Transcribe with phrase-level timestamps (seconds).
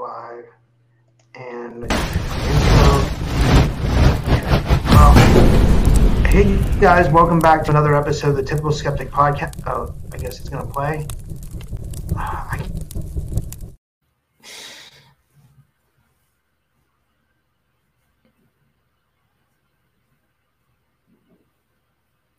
[0.00, 0.46] live.
[1.34, 3.00] And well,
[4.96, 9.62] um, hey guys, welcome back to another episode of the Typical Skeptic Podcast.
[9.66, 11.06] Oh, I guess it's gonna play.
[12.16, 12.66] I-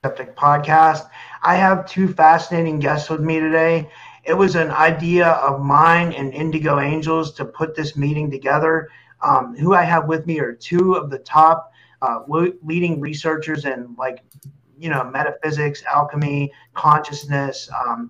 [0.04, 1.08] Skeptic Podcast.
[1.44, 3.88] I have two fascinating guests with me today.
[4.24, 8.90] It was an idea of mine and Indigo Angels to put this meeting together.
[9.22, 12.20] Um, who I have with me are two of the top uh,
[12.64, 14.24] leading researchers in like,
[14.78, 18.10] you know, metaphysics, alchemy, consciousness, um,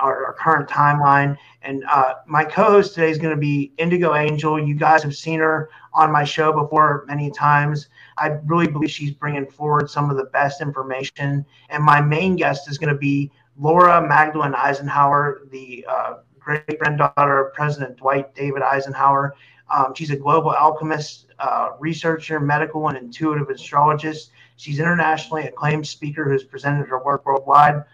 [0.00, 1.36] our, our current timeline.
[1.62, 4.58] And uh, my co-host today is going to be Indigo Angel.
[4.58, 7.88] You guys have seen her on my show before many times.
[8.18, 11.44] I really believe she's bringing forward some of the best information.
[11.68, 13.30] And my main guest is going to be
[13.60, 19.34] Laura Magdalene Eisenhower, the uh, great granddaughter of President Dwight David Eisenhower.
[19.68, 24.30] Um, she's a global alchemist, uh, researcher, medical, and intuitive astrologist.
[24.56, 27.84] She's internationally acclaimed speaker who's presented her work worldwide.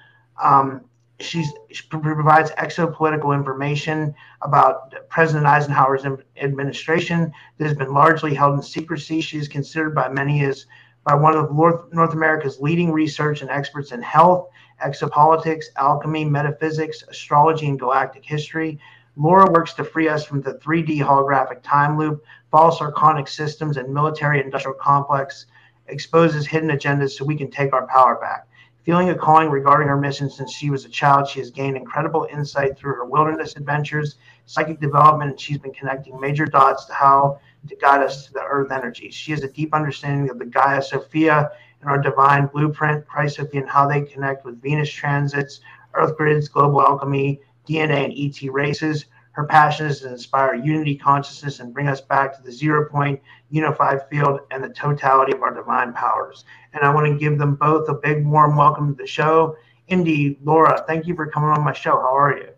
[0.43, 0.85] Um,
[1.19, 1.45] she
[1.89, 6.05] provides exopolitical information about President Eisenhower's
[6.37, 9.21] administration that has been largely held in secrecy.
[9.21, 10.67] She is considered by many as
[11.05, 14.49] by one of North, North America's leading research and experts in health,
[14.85, 18.79] exopolitics, alchemy, metaphysics, astrology, and galactic history.
[19.17, 23.93] Laura works to free us from the 3D holographic time loop, false archonic systems, and
[23.93, 25.47] military industrial complex,
[25.89, 28.47] exposes hidden agendas so we can take our power back.
[28.85, 32.29] Feeling a calling regarding her mission since she was a child, she has gained incredible
[32.31, 37.41] insight through her wilderness adventures, psychic development, and she's been connecting major dots to how
[37.69, 39.11] to guide us to the earth energy.
[39.11, 41.51] She has a deep understanding of the Gaia Sophia
[41.89, 45.61] our divine blueprint, Christ and how they connect with Venus transits,
[45.95, 49.07] earth grids, global alchemy, DNA, and ET races.
[49.33, 53.21] Her passion is to inspire unity consciousness and bring us back to the zero point
[53.51, 56.45] unified field and the totality of our divine powers.
[56.73, 59.57] And I want to give them both a big warm welcome to the show.
[59.89, 61.93] Indy, Laura, thank you for coming on my show.
[61.93, 62.49] How are you?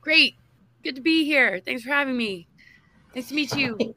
[0.00, 0.36] Great.
[0.84, 1.60] Good to be here.
[1.64, 2.46] Thanks for having me.
[3.14, 3.96] Nice to meet you.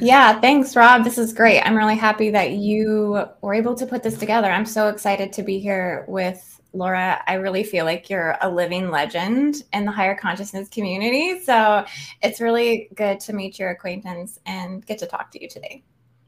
[0.00, 1.04] Yeah, thanks, Rob.
[1.04, 1.60] This is great.
[1.60, 4.50] I'm really happy that you were able to put this together.
[4.50, 7.22] I'm so excited to be here with Laura.
[7.26, 11.40] I really feel like you're a living legend in the higher consciousness community.
[11.40, 11.84] So
[12.22, 15.84] it's really good to meet your acquaintance and get to talk to you today.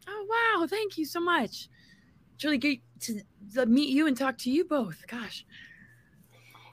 [0.07, 0.67] Oh, wow.
[0.67, 1.69] Thank you so much.
[2.35, 3.21] It's really good to,
[3.55, 5.05] to meet you and talk to you both.
[5.07, 5.47] Gosh.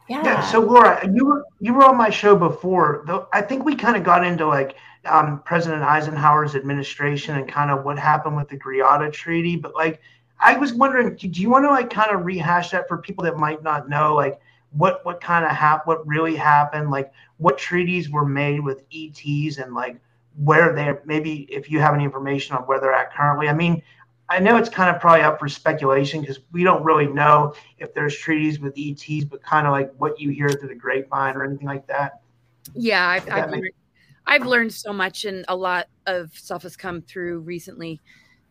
[0.10, 0.24] Yeah.
[0.24, 0.42] Yeah.
[0.42, 3.04] So Laura, you were you were on my show before.
[3.08, 4.76] Though I think we kind of got into like
[5.06, 9.56] um, President Eisenhower's administration and kind of what happened with the Greada Treaty.
[9.56, 10.02] But like,
[10.40, 13.38] I was wondering, do you want to like kind of rehash that for people that
[13.38, 14.40] might not know, like
[14.72, 19.58] what what kind of hap- what really happened, like what treaties were made with ETs
[19.58, 20.00] and like
[20.38, 23.50] where they're maybe if you have any information on where they're at currently.
[23.50, 23.82] I mean,
[24.30, 27.94] I know it's kind of probably up for speculation because we don't really know if
[27.94, 31.44] there's treaties with ETs, but kind of like what you hear through the grapevine or
[31.44, 32.22] anything like that.
[32.74, 33.74] Yeah, I've, I've, that make- learned,
[34.26, 38.00] I've learned so much, and a lot of stuff has come through recently.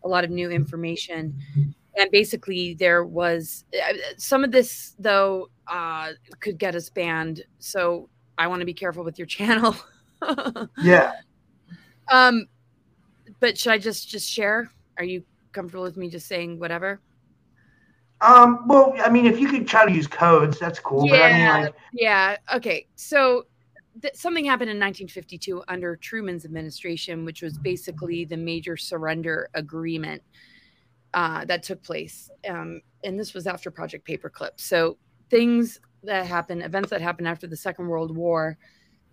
[0.04, 1.38] A lot of new information,
[1.96, 7.42] and basically there was uh, some of this though uh, could get us banned.
[7.58, 8.08] So
[8.38, 9.76] I want to be careful with your channel.
[10.82, 11.12] Yeah.
[12.10, 12.46] um,
[13.40, 14.70] but should I just just share?
[14.98, 15.22] Are you
[15.52, 17.00] comfortable with me just saying whatever?
[18.22, 21.08] Um, well, I mean, if you could try to use codes, that's cool.
[21.08, 22.36] But I mean, like, Yeah.
[22.54, 22.86] Okay.
[22.96, 23.46] So
[24.00, 30.22] th- something happened in 1952 under Truman's administration, which was basically the major surrender agreement.
[31.14, 32.30] uh, that took place.
[32.48, 34.52] Um, and this was after Project Paperclip.
[34.56, 34.96] So
[35.28, 38.56] things that happened, events that happened after the Second World War,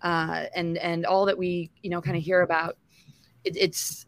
[0.03, 2.77] uh, and and all that we you know kind of hear about,
[3.44, 4.06] it, it's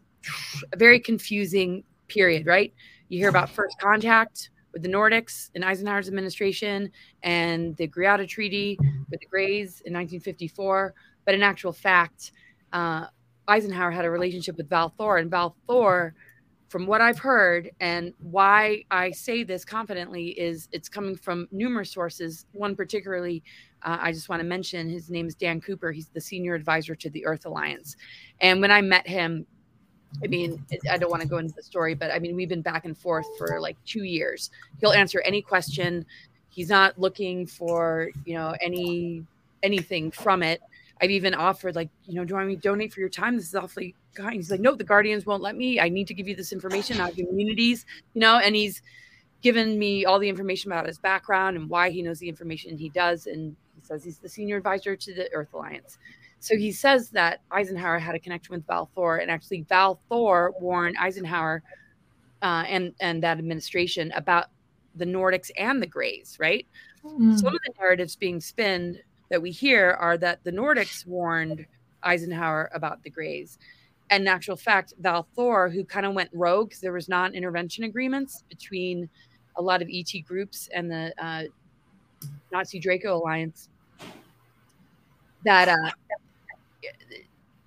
[0.72, 2.72] a very confusing period, right?
[3.08, 6.90] You hear about first contact with the Nordics in Eisenhower's administration
[7.22, 8.78] and the Greada Treaty
[9.10, 10.94] with the Greys in 1954,
[11.24, 12.32] but in actual fact,
[12.72, 13.06] uh,
[13.48, 16.14] Eisenhower had a relationship with Val Thor, and Val Thor
[16.70, 21.90] from what I've heard and why I say this confidently is it's coming from numerous
[21.90, 22.46] sources.
[22.52, 23.42] One particularly,
[23.82, 25.90] uh, I just want to mention his name is Dan Cooper.
[25.90, 27.96] He's the senior advisor to the Earth Alliance.
[28.40, 29.46] And when I met him,
[30.22, 32.62] I mean, I don't want to go into the story, but I mean, we've been
[32.62, 34.50] back and forth for like two years.
[34.80, 36.04] He'll answer any question.
[36.48, 39.24] He's not looking for, you know, any
[39.62, 40.60] anything from it.
[41.00, 43.36] I've even offered, like, you know, do I mean donate for your time?
[43.36, 44.34] This is awfully kind.
[44.34, 45.80] He's like, no, the Guardians won't let me.
[45.80, 48.82] I need to give you this information out communities, you know, and he's
[49.40, 52.90] given me all the information about his background and why he knows the information he
[52.90, 53.26] does.
[53.26, 55.96] And he says he's the senior advisor to the Earth Alliance.
[56.40, 60.54] So he says that Eisenhower had a connection with Val Thor, and actually Val Thor
[60.58, 61.62] warned Eisenhower
[62.42, 64.46] uh, and and that administration about
[64.96, 66.66] the Nordics and the Greys, right?
[67.04, 67.38] Mm.
[67.38, 68.98] Some of the narratives being spun
[69.30, 71.66] that we hear are that the Nordics warned
[72.02, 73.58] Eisenhower about the Greys.
[74.10, 77.84] And in actual fact, Val Thor, who kind of went rogue, because there was non-intervention
[77.84, 79.08] agreements between
[79.56, 81.44] a lot of ET groups and the uh,
[82.50, 83.68] Nazi Draco Alliance,
[85.44, 85.90] that uh,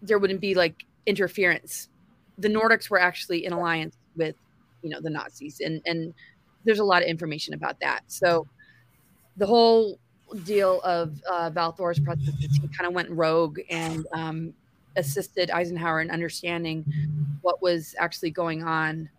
[0.02, 1.90] there wouldn't be like interference.
[2.38, 4.36] The Nordics were actually in alliance with,
[4.82, 6.14] you know, the Nazis, and and
[6.66, 8.04] there's a lot of information about that.
[8.08, 8.48] So
[9.38, 10.00] the whole
[10.46, 14.54] deal of uh, Val Thor's presidency kind of went rogue and um,
[14.96, 16.86] assisted Eisenhower in understanding
[17.42, 19.10] what was actually going on.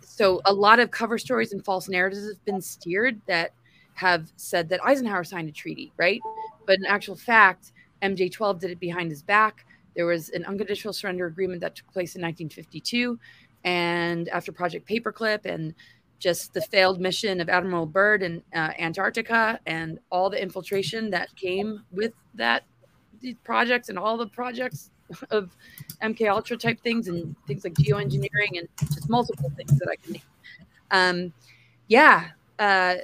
[0.00, 3.52] So a lot of cover stories and false narratives have been steered that
[3.94, 6.20] have said that Eisenhower signed a treaty, right?
[6.66, 9.66] But in actual fact, MJ12 did it behind his back.
[9.94, 13.18] There was an unconditional surrender agreement that took place in 1952.
[13.64, 15.74] And after Project Paperclip and
[16.18, 21.34] just the failed mission of Admiral Byrd in uh, Antarctica and all the infiltration that
[21.34, 22.64] came with that
[23.20, 24.90] these projects and all the projects
[25.30, 25.56] of
[26.02, 30.12] MK Ultra type things and things like geoengineering and just multiple things that I can
[30.12, 30.22] name.
[30.90, 31.32] Um,
[31.88, 32.96] yeah, uh,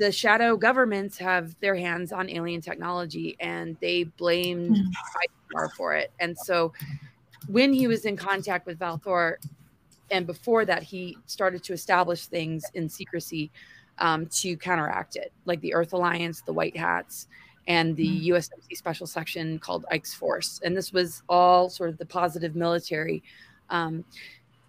[0.00, 5.72] the shadow governments have their hands on alien technology and they blamed mm.
[5.76, 6.10] for it.
[6.18, 6.72] And so
[7.48, 9.34] when he was in contact with Valthor
[10.10, 13.50] and before that, he started to establish things in secrecy
[13.98, 17.28] um, to counteract it, like the Earth Alliance, the White Hats,
[17.66, 18.28] and the mm.
[18.28, 20.62] USMC special section called Ike's Force.
[20.64, 23.22] And this was all sort of the positive military,
[23.68, 24.02] um,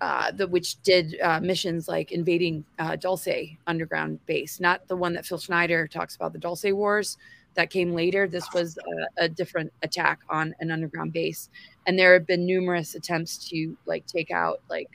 [0.01, 5.13] uh, the, which did uh, missions like invading uh, Dulce underground base, not the one
[5.13, 7.18] that Phil Schneider talks about, the Dulce Wars
[7.53, 8.27] that came later.
[8.27, 8.80] This was
[9.19, 11.50] a, a, different attack on an underground base,
[11.86, 14.89] and there have been numerous attempts to like take out like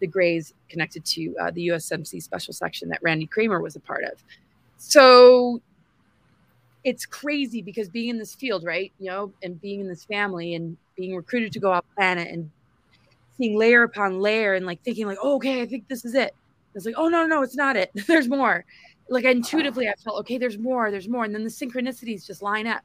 [0.00, 4.02] the Greys connected to uh, the USMC special section that Randy Cramer was a part
[4.02, 4.24] of.
[4.78, 5.62] So
[6.82, 8.92] it's crazy because being in this field, right?
[8.98, 12.50] You know, and being in this family and being recruited to go out planet and
[13.38, 16.34] seeing layer upon layer and like thinking like, oh, okay, I think this is it.
[16.74, 17.90] It's like, oh no, no, it's not it.
[18.06, 18.64] there's more.
[19.08, 20.36] Like intuitively, I felt okay.
[20.36, 20.90] There's more.
[20.90, 21.24] There's more.
[21.24, 22.82] And then the synchronicities just line up.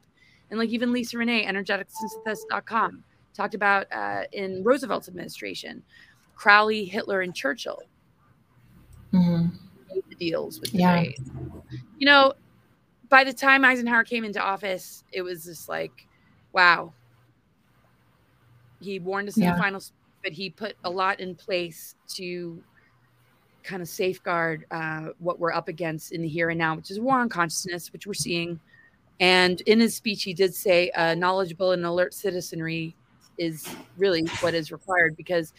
[0.50, 5.82] And like even Lisa Renee, energeticsynthesis.com, talked about uh, in Roosevelt's administration,
[6.34, 7.82] Crowley, Hitler, and Churchill.
[9.12, 9.56] Mm-hmm.
[10.08, 11.04] The deals with the yeah.
[11.98, 12.32] You know,
[13.08, 16.06] by the time Eisenhower came into office, it was just like,
[16.52, 16.92] wow.
[18.80, 19.50] He warned us yeah.
[19.50, 19.80] in the final,
[20.24, 22.60] but he put a lot in place to
[23.62, 26.98] kind of safeguard uh, what we're up against in the here and now, which is
[26.98, 28.58] war on consciousness, which we're seeing.
[29.20, 32.96] And in his speech, he did say uh, knowledgeable and alert citizenry
[33.38, 35.52] is really what is required because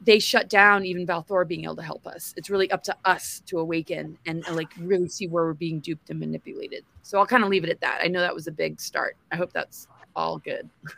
[0.00, 2.32] they shut down even Val Thor being able to help us.
[2.36, 5.80] It's really up to us to awaken and, and, like really see where we're being
[5.80, 6.84] duped and manipulated.
[7.02, 8.00] So I'll kind of leave it at that.
[8.02, 9.16] I know that was a big start.
[9.32, 10.68] I hope that's all good.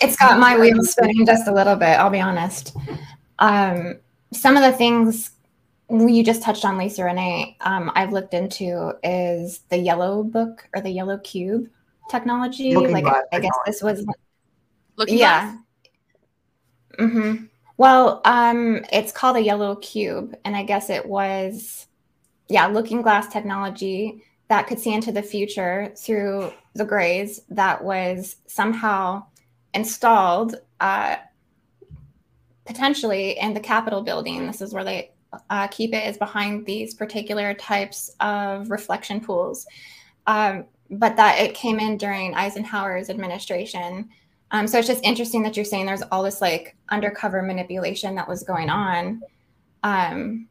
[0.00, 2.76] it's got my wheels spinning just a little bit, I'll be honest.
[3.38, 3.98] Um,
[4.32, 5.32] some of the things
[5.90, 10.80] you just touched on, Lisa Renee, um, I've looked into is the yellow book or
[10.80, 11.68] the yellow cube
[12.10, 12.74] technology.
[12.74, 14.06] Looking like, I, I guess this was.
[14.96, 15.56] Looking glass.
[16.98, 17.04] yeah.
[17.04, 17.44] Mm-hmm.
[17.76, 21.88] Well, um, it's called a yellow cube, and I guess it was,
[22.48, 24.22] yeah, looking glass technology
[24.52, 29.24] that could see into the future through the Greys that was somehow
[29.72, 31.16] installed uh,
[32.66, 34.46] potentially in the Capitol building.
[34.46, 35.12] This is where they
[35.48, 39.66] uh, keep it, is behind these particular types of reflection pools.
[40.26, 44.10] Um, but that it came in during Eisenhower's administration.
[44.50, 48.28] Um, so it's just interesting that you're saying there's all this like undercover manipulation that
[48.28, 49.22] was going on
[49.82, 50.46] um,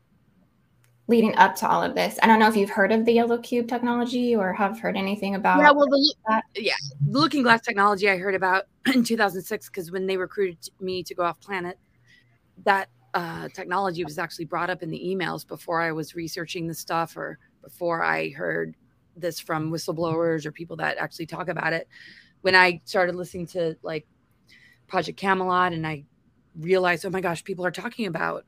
[1.08, 2.18] leading up to all of this.
[2.24, 5.36] I don't know if you've heard of the yellow cube technology or have heard anything
[5.36, 5.60] about.
[5.60, 6.44] Yeah, well, the, that.
[6.56, 6.74] yeah,
[7.06, 11.16] the looking glass technology I heard about in 2006 because when they recruited me to
[11.16, 11.78] go off planet,
[12.64, 16.74] that uh, technology was actually brought up in the emails before I was researching the
[16.74, 18.76] stuff or before I heard
[19.18, 21.88] this from whistleblowers or people that actually talk about it.
[22.42, 24.08] When I started listening to like
[24.88, 26.06] Project Camelot and I
[26.58, 28.46] realized, oh my gosh, people are talking about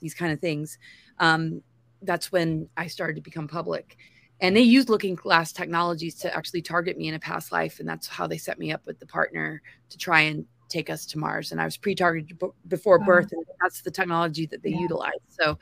[0.00, 0.78] these kind of things.
[1.18, 1.62] Um,
[2.02, 3.96] that's when I started to become public.
[4.40, 7.80] And they used looking glass technologies to actually target me in a past life.
[7.80, 11.06] And that's how they set me up with the partner to try and take us
[11.06, 11.52] to Mars.
[11.52, 14.80] And I was pre-targeted b- before birth, and that's the technology that they yeah.
[14.80, 15.12] utilize.
[15.28, 15.58] So,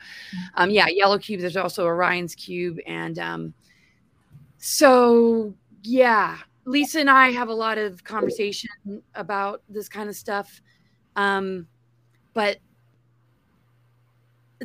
[0.55, 1.39] um, yeah, yellow Cube.
[1.39, 3.53] There's also Orion's cube, and um,
[4.67, 8.69] so yeah lisa and i have a lot of conversation
[9.13, 10.59] about this kind of stuff
[11.17, 11.67] um,
[12.33, 12.57] but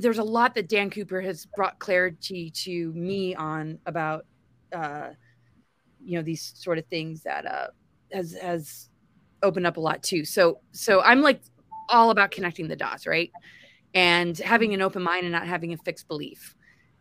[0.00, 4.26] there's a lot that dan cooper has brought clarity to me on about
[4.72, 5.10] uh,
[6.02, 7.68] you know these sort of things that uh,
[8.12, 8.88] has has
[9.42, 11.40] opened up a lot too so so i'm like
[11.88, 13.32] all about connecting the dots right
[13.94, 16.54] and having an open mind and not having a fixed belief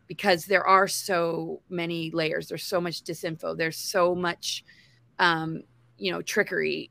[0.09, 2.47] because there are so many layers.
[2.49, 3.55] There's so much disinfo.
[3.55, 4.65] There's so much,
[5.19, 5.63] um,
[5.97, 6.89] you know, trickery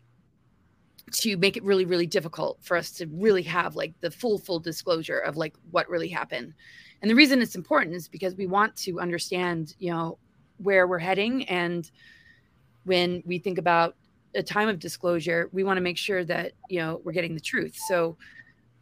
[1.12, 4.60] to make it really, really difficult for us to really have like the full, full
[4.60, 6.54] disclosure of like what really happened.
[7.00, 10.18] And the reason it's important is because we want to understand, you know,
[10.58, 11.44] where we're heading.
[11.48, 11.90] And
[12.84, 13.94] when we think about
[14.34, 17.40] a time of disclosure, we want to make sure that, you know, we're getting the
[17.40, 17.76] truth.
[17.88, 18.16] So,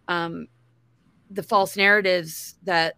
[0.09, 0.49] um,
[1.31, 2.97] the false narratives that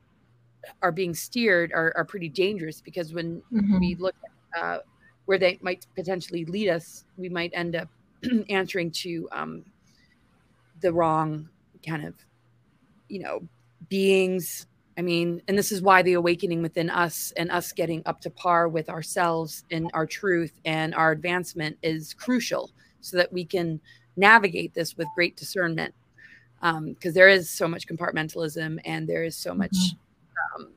[0.83, 3.81] are being steered are, are pretty dangerous because when mm-hmm.
[3.81, 4.15] we look
[4.55, 4.79] at uh,
[5.25, 7.89] where they might potentially lead us, we might end up
[8.49, 9.65] answering to um,
[10.81, 11.49] the wrong
[11.87, 12.15] kind of,
[13.09, 13.47] you know,
[13.89, 14.67] beings.
[14.97, 18.31] I mean, and this is why the awakening within us and us getting up to
[18.31, 22.71] par with ourselves and our truth and our advancement is crucial
[23.01, 23.81] so that we can
[24.17, 25.95] navigate this with great discernment.
[26.61, 29.99] Because um, there is so much compartmentalism and there is so much mm-hmm
[30.55, 30.73] um,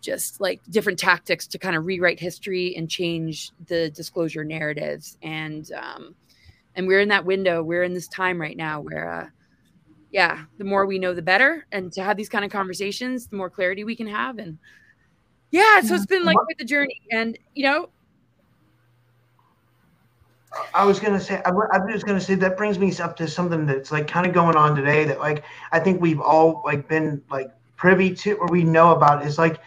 [0.00, 5.70] just like different tactics to kind of rewrite history and change the disclosure narratives and
[5.72, 6.14] um,
[6.76, 9.26] and we're in that window we're in this time right now where uh,
[10.10, 13.36] yeah the more we know the better and to have these kind of conversations the
[13.36, 14.58] more clarity we can have and
[15.50, 17.88] yeah so it's been like quite the journey and you know
[20.74, 23.66] I was gonna say, I, am just gonna say that brings me up to something
[23.66, 25.04] that's like kind of going on today.
[25.04, 29.24] That like I think we've all like been like privy to or we know about
[29.24, 29.60] is like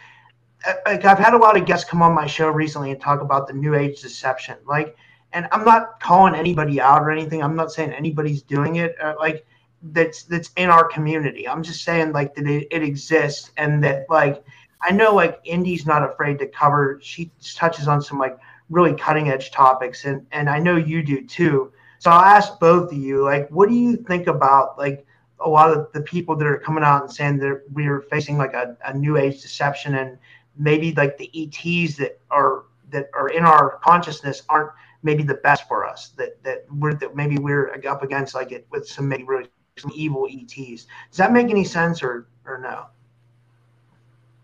[0.67, 3.21] uh, like I've had a lot of guests come on my show recently and talk
[3.21, 4.57] about the new age deception.
[4.65, 4.95] Like,
[5.35, 7.43] and I'm not calling anybody out or anything.
[7.43, 8.95] I'm not saying anybody's doing it.
[8.99, 9.45] Uh, like
[9.91, 11.47] that's that's in our community.
[11.47, 14.43] I'm just saying like that it, it exists and that like
[14.81, 16.99] I know like Indy's not afraid to cover.
[17.03, 18.39] She touches on some like
[18.69, 21.73] really cutting edge topics and and I know you do too.
[21.99, 25.05] So I'll ask both of you like what do you think about like
[25.41, 28.53] a lot of the people that are coming out and saying that we're facing like
[28.53, 30.17] a, a new age deception and
[30.57, 34.71] maybe like the ETs that are that are in our consciousness aren't
[35.05, 38.67] maybe the best for us that that we're that maybe we're up against like it
[38.71, 39.47] with some maybe really
[39.77, 40.87] some evil ETs.
[41.09, 42.87] Does that make any sense or or no?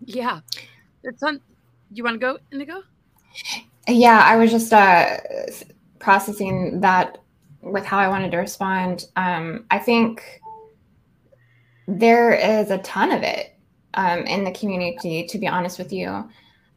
[0.06, 0.40] Yeah.
[1.04, 1.42] It's on
[1.92, 2.84] you want to go Indigo?
[3.88, 5.18] Yeah, I was just uh
[6.00, 7.18] processing that
[7.62, 9.08] with how I wanted to respond.
[9.16, 10.42] Um I think
[11.88, 13.56] there is a ton of it
[13.96, 16.08] um, in the community, to be honest with you.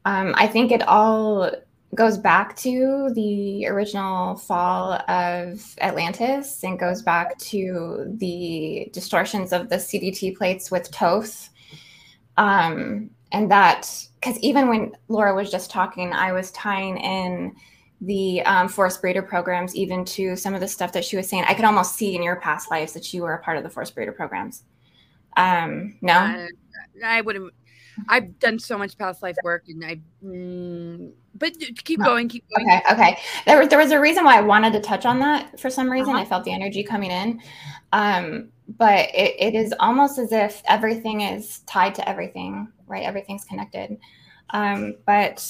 [0.05, 1.51] Um, I think it all
[1.95, 9.69] goes back to the original fall of Atlantis and goes back to the distortions of
[9.69, 11.51] the CDT plates with Thoth.
[12.37, 17.55] Um, and that, because even when Laura was just talking, I was tying in
[18.01, 21.45] the um, force breeder programs even to some of the stuff that she was saying.
[21.47, 23.71] I could almost see in your past lives that you were a part of the
[23.71, 24.65] force breeder programs.
[25.37, 26.49] Um, no, I,
[27.03, 27.53] I wouldn't.
[28.09, 30.01] I've done so much past life work, and I.
[30.25, 31.53] Mm, but
[31.85, 32.69] keep going, keep going.
[32.69, 33.19] Okay, okay.
[33.47, 35.59] There was there was a reason why I wanted to touch on that.
[35.59, 36.23] For some reason, uh-huh.
[36.23, 37.41] I felt the energy coming in.
[37.93, 43.05] Um, but it, it is almost as if everything is tied to everything, right?
[43.05, 43.99] Everything's connected.
[44.51, 45.47] Um, but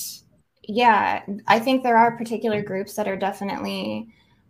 [0.62, 4.08] yeah, I think there are particular groups that are definitely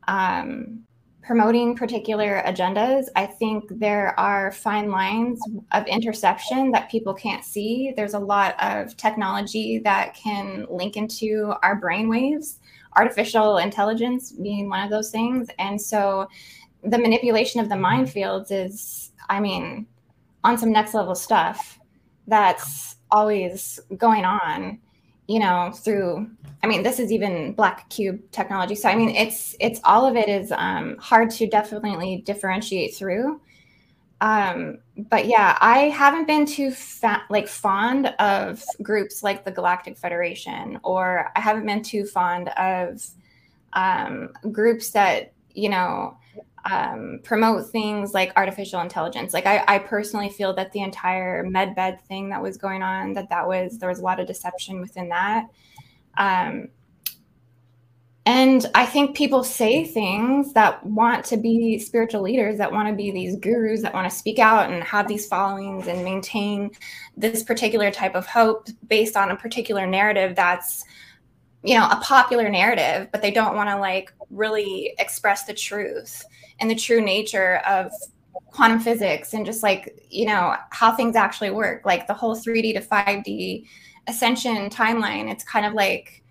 [0.08, 0.84] um,
[1.24, 3.06] promoting particular agendas.
[3.16, 5.40] I think there are fine lines
[5.72, 7.92] of interception that people can't see.
[7.96, 12.58] There's a lot of technology that can link into our brainwaves,
[12.96, 15.48] artificial intelligence being one of those things.
[15.58, 16.28] And so
[16.82, 18.04] the manipulation of the mm-hmm.
[18.04, 19.86] minefields is, I mean,
[20.44, 21.78] on some next level stuff
[22.26, 24.78] that's always going on
[25.26, 26.28] you know through
[26.62, 28.74] i mean this is even black cube technology.
[28.74, 33.40] So i mean it's it's all of it is um, hard to definitely differentiate through.
[34.20, 39.98] Um, but yeah i haven't been too fa- like fond of groups like the galactic
[39.98, 43.04] federation or i haven't been too fond of
[43.74, 46.16] um, groups that you know
[46.64, 49.34] um, promote things like artificial intelligence.
[49.34, 53.28] Like I, I personally feel that the entire medbed thing that was going on, that
[53.28, 55.46] that was there was a lot of deception within that.
[56.16, 56.68] Um,
[58.26, 62.94] and I think people say things that want to be spiritual leaders, that want to
[62.94, 66.70] be these gurus, that want to speak out and have these followings and maintain
[67.18, 70.84] this particular type of hope based on a particular narrative that's,
[71.62, 76.24] you know, a popular narrative, but they don't want to like really express the truth
[76.64, 77.92] and the true nature of
[78.46, 82.72] quantum physics and just like you know how things actually work like the whole 3d
[82.72, 83.66] to 5d
[84.06, 86.24] ascension timeline it's kind of like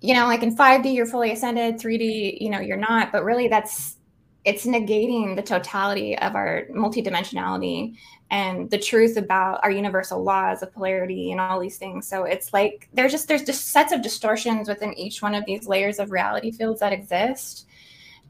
[0.00, 3.48] you know like in 5d you're fully ascended 3d you know you're not but really
[3.48, 3.96] that's
[4.44, 7.96] it's negating the totality of our multidimensionality
[8.30, 12.06] and the truth about our universal laws of polarity and all these things.
[12.06, 15.66] So it's like there's just there's just sets of distortions within each one of these
[15.66, 17.66] layers of reality fields that exist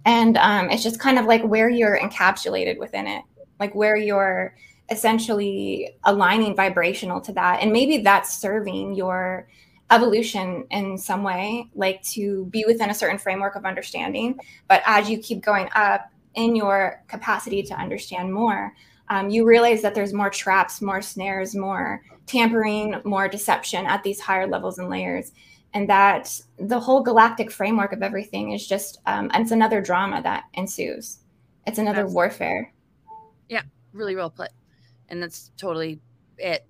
[0.05, 3.23] and um, it's just kind of like where you're encapsulated within it
[3.61, 4.55] like where you're
[4.91, 7.63] essentially aligning vibrational to that.
[7.63, 9.49] And maybe that's serving your
[9.91, 14.39] evolution in some way like to be within a certain framework of understanding.
[14.69, 18.75] But as you keep going up in your capacity to understand more
[19.09, 24.19] um, you realize that there's more traps more snares more tampering more deception at these
[24.19, 25.31] higher levels and layers
[25.75, 30.45] and that the whole galactic framework of everything is just um, it's another drama that
[30.55, 31.19] ensues.
[31.67, 32.73] It's another that's, warfare.
[33.49, 34.51] Yeah really well put
[35.09, 36.01] and that's totally
[36.39, 36.67] it.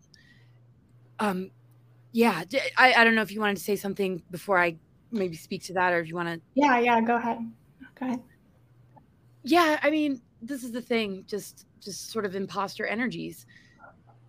[1.20, 1.50] Um
[2.12, 2.44] yeah
[2.76, 4.76] I, I don't know if you wanted to say something before i
[5.10, 7.38] maybe speak to that or if you want to yeah yeah go ahead.
[7.98, 8.20] Go ahead.
[9.42, 13.46] Yeah i mean this is the thing just just sort of imposter energies.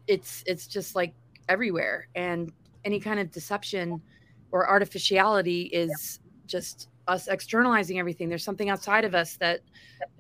[0.08, 1.14] It's it's just like
[1.50, 2.52] everywhere and
[2.84, 4.02] any kind of deception
[4.56, 8.30] or artificiality is just us externalizing everything.
[8.30, 9.60] There's something outside of us that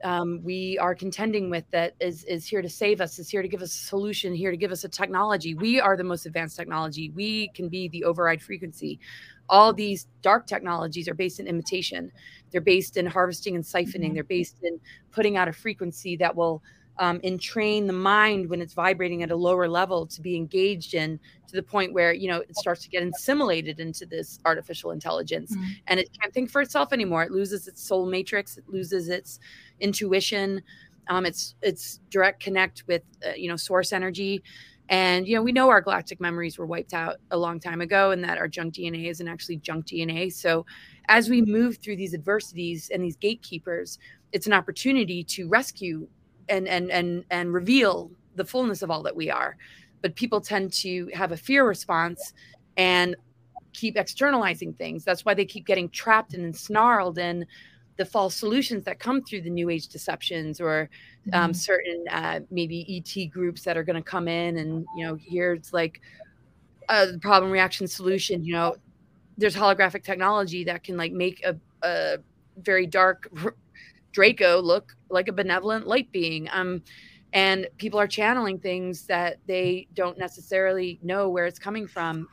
[0.03, 3.47] um, we are contending with that is is here to save us is here to
[3.47, 5.55] give us a solution here to give us a technology.
[5.55, 7.11] We are the most advanced technology.
[7.11, 8.99] We can be the override frequency.
[9.47, 12.11] All these dark technologies are based in imitation.
[12.51, 14.07] They're based in harvesting and siphoning.
[14.07, 14.13] Mm-hmm.
[14.15, 16.61] they're based in putting out a frequency that will
[16.97, 21.19] um, entrain the mind when it's vibrating at a lower level to be engaged in
[21.47, 25.55] to the point where you know it starts to get assimilated into this artificial intelligence.
[25.55, 25.71] Mm-hmm.
[25.87, 27.23] and it can't think for itself anymore.
[27.23, 28.57] It loses its soul matrix.
[28.57, 29.39] It loses its
[29.79, 30.61] intuition.
[31.07, 34.43] Um, it's it's direct connect with uh, you know source energy.
[34.87, 38.11] And you know we know our galactic memories were wiped out a long time ago
[38.11, 40.63] and that our junk dna isn't actually junk dna so
[41.07, 43.97] as we move through these adversities and these gatekeepers
[44.31, 46.07] it's an opportunity to rescue
[46.49, 49.57] and and and and reveal the fullness of all that we are
[50.01, 52.33] but people tend to have a fear response
[52.77, 53.15] and
[53.73, 57.45] keep externalizing things that's why they keep getting trapped and ensnarled in
[57.97, 60.89] the false solutions that come through the new age deceptions or
[61.33, 61.53] um, mm-hmm.
[61.53, 65.71] certain uh, maybe et groups that are going to come in and you know here's
[65.73, 66.01] like
[66.89, 68.75] a problem reaction solution you know
[69.37, 72.17] there's holographic technology that can like make a, a
[72.57, 73.29] very dark
[74.15, 76.47] Draco look like a benevolent light being.
[76.53, 76.81] Um,
[77.33, 82.29] and people are channeling things that they don't necessarily know where it's coming from.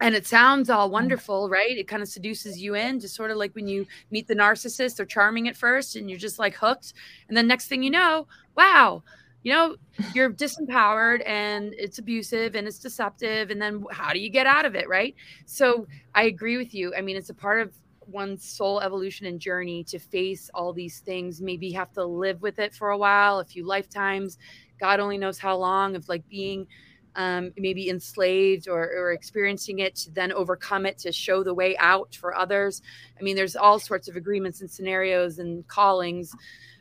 [0.00, 0.92] And it sounds all mm.
[0.92, 1.76] wonderful, right?
[1.76, 4.96] It kind of seduces you in, just sort of like when you meet the narcissist,
[4.96, 6.92] they're charming at first and you're just like hooked.
[7.26, 9.02] And then next thing you know, wow,
[9.42, 9.74] you know,
[10.14, 13.50] you're disempowered and it's abusive and it's deceptive.
[13.50, 15.16] And then how do you get out of it, right?
[15.44, 16.94] So I agree with you.
[16.94, 17.74] I mean, it's a part of
[18.06, 21.40] one's soul evolution and journey to face all these things.
[21.40, 24.38] Maybe have to live with it for a while a few lifetimes.
[24.78, 26.66] God only knows how long of like being
[27.16, 31.76] um, maybe enslaved or, or experiencing it to then overcome it to show the way
[31.78, 32.82] out for others.
[33.18, 36.34] I mean there's all sorts of agreements and scenarios and callings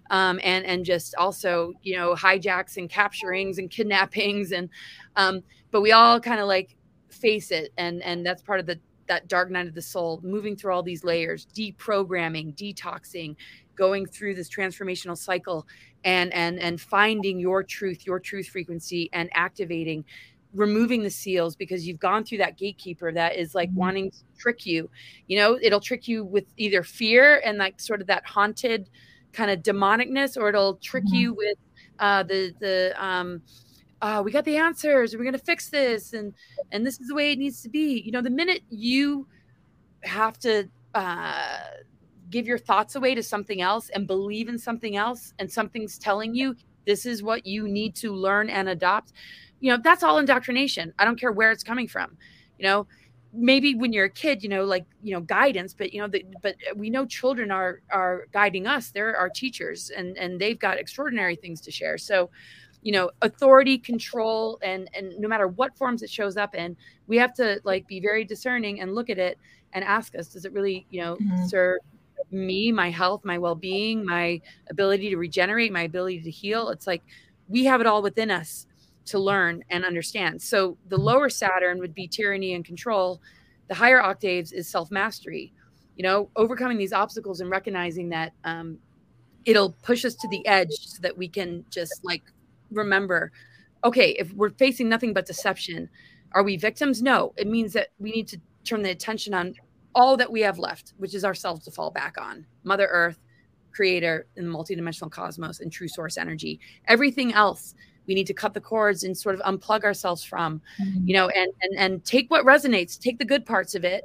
[0.10, 4.70] um, and and just also you know hijacks and capturings and kidnappings and
[5.16, 6.76] um, but we all kind of like
[7.10, 10.56] face it and and that's part of the that dark night of the soul moving
[10.56, 13.36] through all these layers deprogramming detoxing
[13.76, 15.68] going through this transformational cycle
[16.04, 20.04] and and and finding your truth your truth frequency and activating
[20.54, 23.80] removing the seals because you've gone through that gatekeeper that is like mm-hmm.
[23.80, 24.90] wanting to trick you
[25.28, 28.90] you know it'll trick you with either fear and like sort of that haunted
[29.34, 31.16] kind of demonicness or it'll trick mm-hmm.
[31.16, 31.58] you with
[32.00, 33.42] uh the the um
[34.06, 36.32] uh, we got the answers we're going to fix this and
[36.72, 38.02] and this is the way it needs to be.
[38.06, 39.28] You know the minute you
[40.04, 41.58] have to uh
[42.30, 46.36] give your thoughts away to something else and believe in something else and something's telling
[46.36, 49.14] you this is what you need to learn and adopt
[49.60, 50.94] you know that's all indoctrination.
[51.00, 52.16] I don't care where it's coming from.
[52.60, 52.88] You know
[53.34, 56.24] maybe when you're a kid you know like you know guidance but you know the,
[56.44, 58.92] but we know children are are guiding us.
[58.92, 61.98] They're our teachers and and they've got extraordinary things to share.
[61.98, 62.30] So
[62.86, 67.18] you know authority control and and no matter what forms it shows up in we
[67.18, 69.38] have to like be very discerning and look at it
[69.74, 71.46] and ask us does it really you know mm-hmm.
[71.48, 71.80] serve
[72.32, 76.70] me, my health, my well being, my ability to regenerate, my ability to heal.
[76.70, 77.04] It's like
[77.48, 78.68] we have it all within us
[79.06, 80.42] to learn and understand.
[80.42, 83.22] So the lower Saturn would be tyranny and control.
[83.68, 85.54] The higher octaves is self mastery.
[85.96, 88.78] You know, overcoming these obstacles and recognizing that um,
[89.46, 92.24] it'll push us to the edge so that we can just like
[92.72, 93.32] remember
[93.86, 95.88] okay, if we're facing nothing but deception,
[96.34, 97.02] are we victims?
[97.02, 99.54] No, it means that we need to turn the attention on
[99.94, 103.20] all that we have left, which is ourselves to fall back on Mother Earth,
[103.72, 106.60] creator in the multidimensional cosmos, and true source energy.
[106.88, 107.76] Everything else
[108.08, 111.08] we need to cut the cords and sort of unplug ourselves from, mm-hmm.
[111.08, 114.04] you know, and, and and take what resonates, take the good parts of it,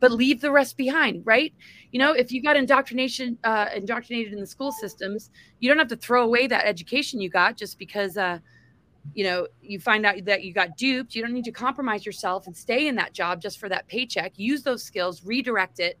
[0.00, 1.52] but leave the rest behind, right?
[1.92, 5.88] You know, if you got indoctrination, uh, indoctrinated in the school systems, you don't have
[5.88, 8.38] to throw away that education you got just because uh,
[9.14, 12.46] you know you find out that you got duped you don't need to compromise yourself
[12.46, 15.98] and stay in that job just for that paycheck use those skills redirect it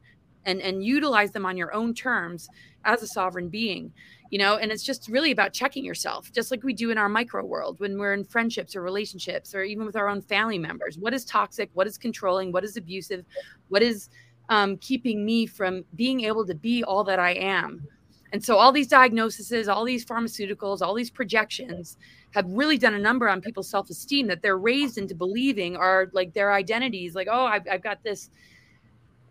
[0.50, 2.48] and and utilize them on your own terms
[2.84, 3.92] as a sovereign being
[4.30, 4.56] you know?
[4.56, 7.80] And it's just really about checking yourself just like we do in our micro world
[7.80, 10.96] when we're in friendships or relationships or even with our own family members.
[10.96, 11.70] What is toxic?
[11.74, 12.52] What is controlling?
[12.52, 13.24] What is abusive?
[13.68, 14.08] What is
[14.48, 17.86] um, keeping me from being able to be all that i am?
[18.32, 21.96] And so all these diagnoses all these pharmaceuticals all these projections
[22.32, 26.32] have really done a number on people's self-esteem that they're raised into believing are like
[26.32, 28.30] their identities like oh I've, I've got this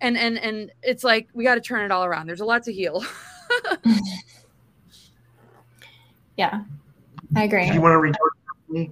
[0.02, 2.28] and and and it's like we got to turn it all around.
[2.28, 3.04] There's a lot to heal.
[6.40, 6.62] Yeah
[7.36, 7.68] i agree.
[7.68, 8.34] Do you want to retort
[8.70, 8.92] me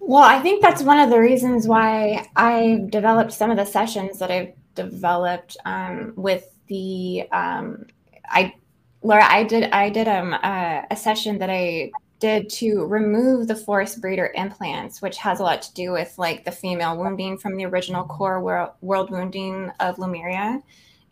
[0.00, 4.18] well i think that's one of the reasons why I've developed some of the sessions
[4.18, 7.86] that i've developed um, with the um,
[8.28, 8.52] i
[9.04, 11.90] Laura, I did I did um, uh, a session that I
[12.22, 16.44] did to remove the force breeder implants, which has a lot to do with like
[16.44, 20.62] the female wounding from the original core world, world wounding of Lemuria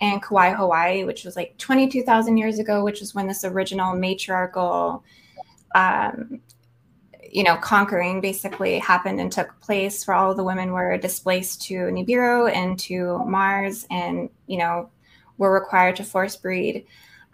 [0.00, 5.02] and Kauai, Hawaii, which was like 22,000 years ago, which was when this original matriarchal,
[5.74, 6.40] um,
[7.28, 11.74] you know, conquering basically happened and took place where all the women were displaced to
[11.74, 14.88] Nibiru and to Mars and, you know,
[15.38, 16.86] were required to force breed.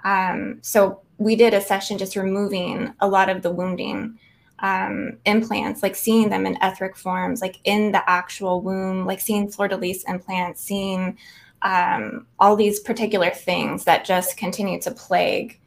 [0.03, 4.19] Um, so we did a session just removing a lot of the wounding
[4.61, 9.49] um, implants, like seeing them in etheric forms, like in the actual womb, like seeing
[9.49, 11.17] fleur de lis implants, seeing
[11.63, 15.59] um, all these particular things that just continue to plague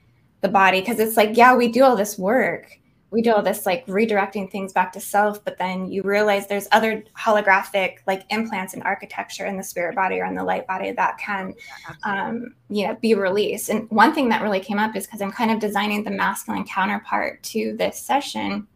[0.42, 0.80] the body.
[0.80, 2.80] Because it's like, yeah, we do all this work,
[3.12, 6.68] we do all this like redirecting things back to self, but then you realize there's
[6.72, 10.92] other holographic like implants and architecture in the spirit body or in the light body
[10.92, 11.54] that can,
[12.04, 13.70] um, you know, be released.
[13.70, 16.66] And one thing that really came up is because I'm kind of designing the masculine
[16.66, 18.68] counterpart to this session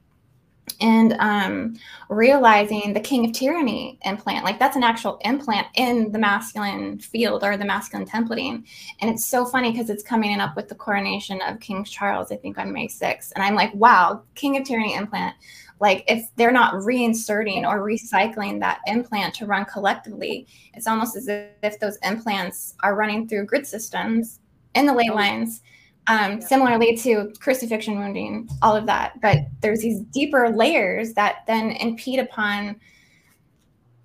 [0.81, 1.75] and um,
[2.09, 7.43] realizing the king of tyranny implant like that's an actual implant in the masculine field
[7.43, 8.63] or the masculine templating
[9.01, 12.35] and it's so funny because it's coming up with the coronation of king charles i
[12.35, 15.35] think on may 6th and i'm like wow king of tyranny implant.
[15.79, 21.27] Like if they're not reinserting or recycling that implant to run collectively it's almost as
[21.27, 24.39] if those implants are running through grid systems
[24.75, 25.61] in the ley oh, lines
[26.07, 29.19] um, similarly to crucifixion wounding, all of that.
[29.21, 32.75] But there's these deeper layers that then impede upon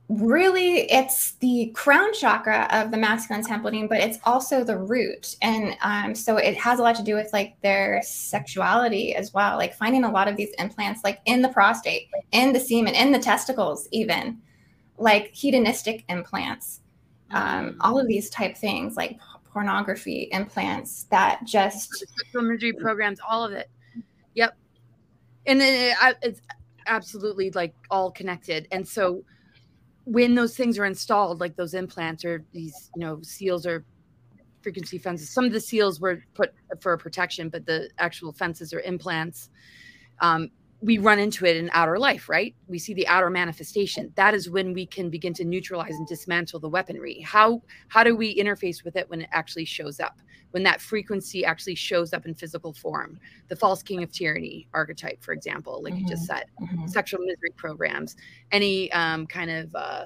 [0.09, 5.77] really it's the crown chakra of the masculine templating but it's also the root and
[5.83, 9.75] um, so it has a lot to do with like their sexuality as well like
[9.75, 13.19] finding a lot of these implants like in the prostate in the semen in the
[13.19, 14.39] testicles even
[14.97, 16.81] like hedonistic implants
[17.31, 19.19] um, all of these type things like
[19.59, 23.69] pornography implants that just imagery programs, all of it.
[24.35, 24.57] Yep.
[25.47, 26.41] And then it, it's
[26.87, 28.69] absolutely like all connected.
[28.71, 29.25] And so
[30.05, 33.85] when those things are installed, like those implants or these, you know, seals or
[34.63, 38.79] frequency fences, some of the seals were put for protection, but the actual fences or
[38.83, 39.51] implants,
[40.21, 42.55] um, we run into it in outer life, right?
[42.69, 44.13] We see the outer manifestation.
[44.15, 47.21] That is when we can begin to neutralize and dismantle the weaponry.
[47.21, 50.21] How how do we interface with it when it actually shows up?
[50.53, 53.19] When that frequency actually shows up in physical form?
[53.49, 56.05] The false king of tyranny archetype, for example, like mm-hmm.
[56.05, 56.39] you just mm-hmm.
[56.39, 56.87] said, mm-hmm.
[56.87, 58.17] sexual misery programs,
[58.53, 60.05] any um, kind of uh,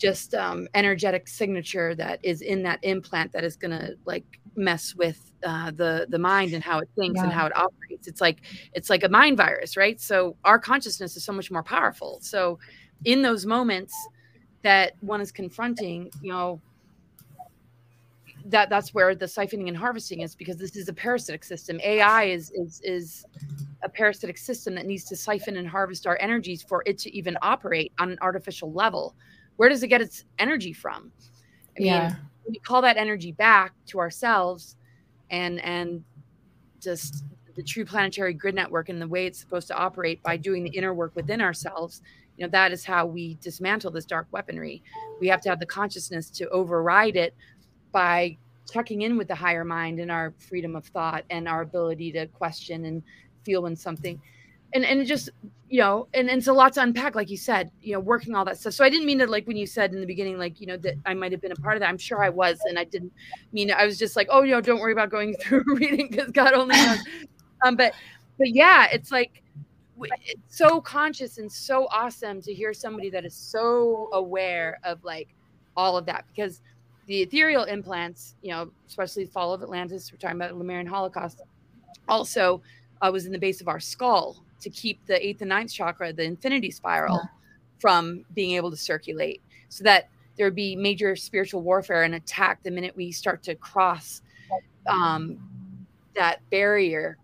[0.00, 4.24] just um, energetic signature that is in that implant that is going to like
[4.56, 7.24] mess with uh, the the mind and how it thinks yeah.
[7.24, 8.08] and how it operates.
[8.08, 10.00] It's like it's like a mind virus, right?
[10.00, 12.18] So our consciousness is so much more powerful.
[12.20, 12.58] So
[13.04, 13.94] in those moments
[14.62, 16.60] that one is confronting, you know,
[18.46, 21.80] that that's where the siphoning and harvesting is because this is a parasitic system.
[21.84, 23.24] AI is is is
[23.82, 27.36] a parasitic system that needs to siphon and harvest our energies for it to even
[27.42, 29.14] operate on an artificial level
[29.58, 31.12] where does it get its energy from?
[31.78, 32.08] I yeah.
[32.08, 32.16] mean,
[32.48, 34.76] we call that energy back to ourselves
[35.30, 36.02] and and
[36.80, 40.64] just the true planetary grid network and the way it's supposed to operate by doing
[40.64, 42.02] the inner work within ourselves
[42.36, 44.82] you know that is how we dismantle this dark weaponry
[45.20, 47.34] we have to have the consciousness to override it
[47.90, 48.34] by
[48.72, 52.26] checking in with the higher mind and our freedom of thought and our ability to
[52.28, 53.02] question and
[53.44, 54.20] feel when something
[54.74, 55.30] and and just
[55.68, 58.34] you know and, and it's a lot to unpack like you said you know working
[58.34, 58.72] all that stuff.
[58.72, 60.76] So i didn't mean to like when you said in the beginning like you know
[60.78, 61.88] that i might have been a part of that.
[61.88, 63.12] I'm sure i was and i didn't
[63.52, 66.30] mean i was just like oh you know don't worry about going through reading because
[66.30, 66.98] god only knows.
[67.64, 67.92] Um but
[68.38, 69.42] but yeah it's like
[70.00, 75.34] it's so conscious and so awesome to hear somebody that is so aware of like
[75.76, 76.62] all of that because
[77.06, 80.86] the ethereal implants you know especially the fall of atlantis we're talking about the lemurian
[80.86, 81.42] holocaust.
[82.08, 82.62] Also
[83.02, 86.12] uh, was in the base of our skull to keep the eighth and ninth chakra,
[86.12, 87.28] the infinity spiral, yeah.
[87.78, 92.62] from being able to circulate so that there would be major spiritual warfare and attack
[92.62, 94.22] the minute we start to cross
[94.86, 95.38] um,
[96.14, 97.18] that barrier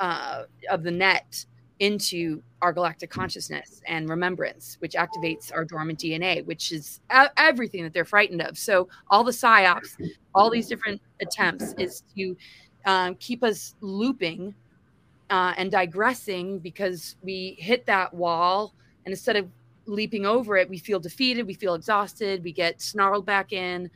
[0.00, 1.44] uh, of the net
[1.80, 7.84] into our galactic consciousness and remembrance, which activates our dormant DNA, which is a- everything
[7.84, 8.58] that they're frightened of.
[8.58, 9.96] So, all the psyops,
[10.34, 12.36] all these different attempts is to
[12.84, 14.54] um, keep us looping
[15.30, 19.48] uh, and digressing because we hit that wall and instead of
[19.86, 23.90] leaping over it we feel defeated we feel exhausted we get snarled back in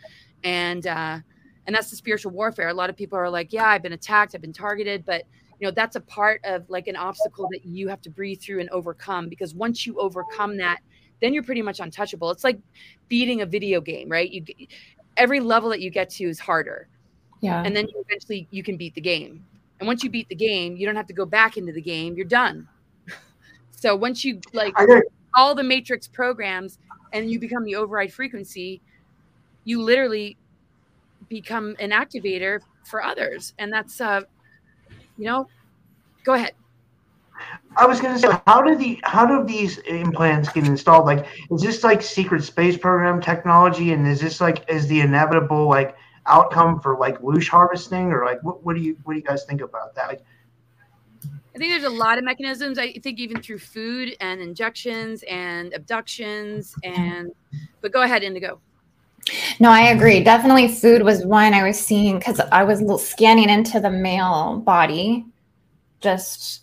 [0.44, 1.18] and uh,
[1.66, 2.68] and that's the spiritual warfare.
[2.68, 5.24] A lot of people are like yeah i've been attacked i've been targeted but
[5.60, 8.60] you know that's a part of like an obstacle that you have to breathe through
[8.60, 10.80] and overcome because once you overcome that
[11.22, 12.30] then you're pretty much untouchable.
[12.30, 12.58] It's like
[13.08, 14.30] beating a video game right?
[14.30, 14.44] You
[15.16, 16.88] every level that you get to is harder.
[17.40, 17.62] Yeah.
[17.64, 19.44] And then you eventually you can beat the game
[19.82, 22.14] and once you beat the game, you don't have to go back into the game.
[22.14, 22.68] You're done.
[23.72, 24.72] so once you like
[25.34, 26.78] all the matrix programs
[27.12, 28.80] and you become the override frequency,
[29.64, 30.36] you literally
[31.28, 33.54] become an activator for others.
[33.58, 34.20] And that's uh
[35.18, 35.48] you know,
[36.22, 36.52] go ahead.
[37.76, 41.06] I was going to say, how do the how do these implants get installed?
[41.06, 45.68] Like, is this like secret space program technology, and is this like is the inevitable
[45.68, 49.24] like outcome for like loosh harvesting or like what, what do you what do you
[49.24, 50.22] guys think about that?
[51.54, 52.78] I think there's a lot of mechanisms.
[52.78, 57.32] I think even through food and injections and abductions and
[57.80, 58.60] but go ahead, Indigo.
[59.60, 60.22] No, I agree.
[60.22, 65.26] Definitely food was one I was seeing because I was scanning into the male body,
[66.00, 66.62] just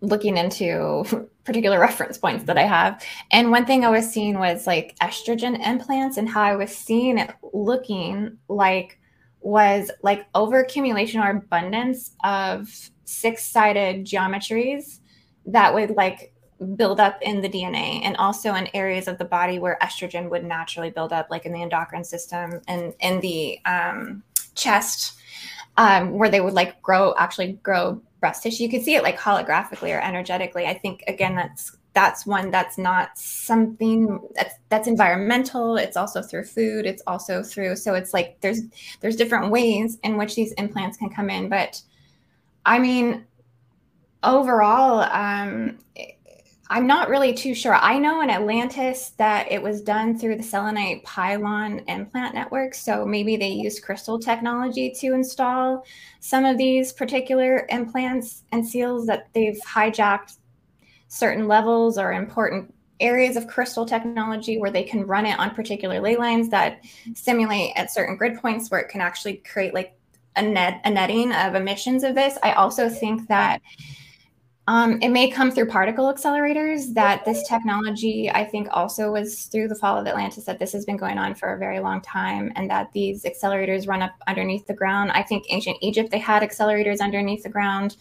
[0.00, 3.02] looking into particular reference points that I have.
[3.30, 7.18] And one thing I was seeing was like estrogen implants and how I was seeing
[7.18, 8.99] it looking like
[9.40, 15.00] was like overaccumulation or abundance of six-sided geometries
[15.46, 16.32] that would like
[16.76, 20.44] build up in the DNA and also in areas of the body where estrogen would
[20.44, 24.22] naturally build up, like in the endocrine system and in the um,
[24.54, 25.14] chest,
[25.78, 28.62] um, where they would like grow, actually grow breast tissue.
[28.62, 30.66] You could see it like holographically or energetically.
[30.66, 35.76] I think again, that's that's one that's not something that's that's environmental.
[35.76, 36.86] It's also through food.
[36.86, 38.62] It's also through so it's like there's
[39.00, 41.48] there's different ways in which these implants can come in.
[41.48, 41.82] But
[42.66, 43.24] i mean
[44.22, 45.78] overall um
[46.68, 47.74] i'm not really too sure.
[47.74, 53.04] I know in atlantis that it was done through the selenite pylon implant network so
[53.06, 55.84] maybe they used crystal technology to install
[56.20, 60.36] some of these particular implants and seals that they've hijacked
[61.10, 66.00] certain levels or important areas of crystal technology where they can run it on particular
[66.00, 69.94] ley lines that simulate at certain grid points where it can actually create like
[70.36, 72.38] a net a netting of emissions of this.
[72.42, 73.60] I also think that
[74.70, 76.94] Um, it may come through particle accelerators.
[76.94, 80.44] That this technology, I think, also was through the fall of Atlantis.
[80.44, 83.88] That this has been going on for a very long time, and that these accelerators
[83.88, 85.10] run up underneath the ground.
[85.10, 87.96] I think ancient Egypt they had accelerators underneath the ground,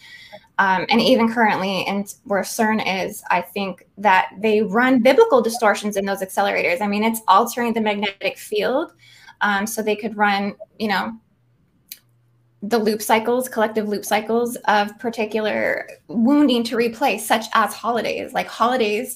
[0.59, 5.97] um, and even currently, and where CERN is, I think that they run biblical distortions
[5.97, 6.81] in those accelerators.
[6.81, 8.93] I mean, it's altering the magnetic field,
[9.41, 11.13] um, so they could run, you know,
[12.61, 18.33] the loop cycles, collective loop cycles of particular wounding to replace, such as holidays.
[18.33, 19.15] Like holidays,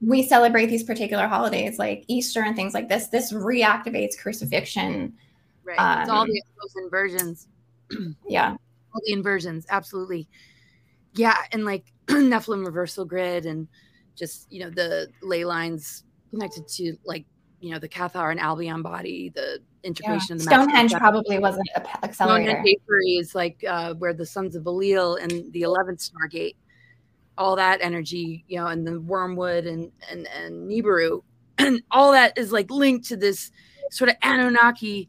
[0.00, 3.08] we celebrate these particular holidays, like Easter and things like this.
[3.08, 5.14] This reactivates crucifixion.
[5.62, 5.78] Right.
[5.78, 7.48] Um, it's all the, those inversions.
[8.28, 8.56] yeah.
[8.92, 9.66] All the inversions.
[9.70, 10.28] Absolutely.
[11.14, 11.36] Yeah.
[11.52, 13.68] And like Nephilim reversal grid and
[14.16, 17.24] just, you know, the ley lines connected to like,
[17.60, 20.34] you know, the Cathar and Albion body, the integration yeah.
[20.34, 22.50] of the Stonehenge probably wasn't an accelerator.
[22.50, 22.78] Stonehenge
[23.20, 26.56] is like uh, where the sons of Belial and the eleventh Stargate,
[27.38, 31.22] all that energy, you know, and the Wormwood and and and Nibiru,
[31.58, 33.50] and all that is like linked to this
[33.90, 35.08] sort of Anunnaki,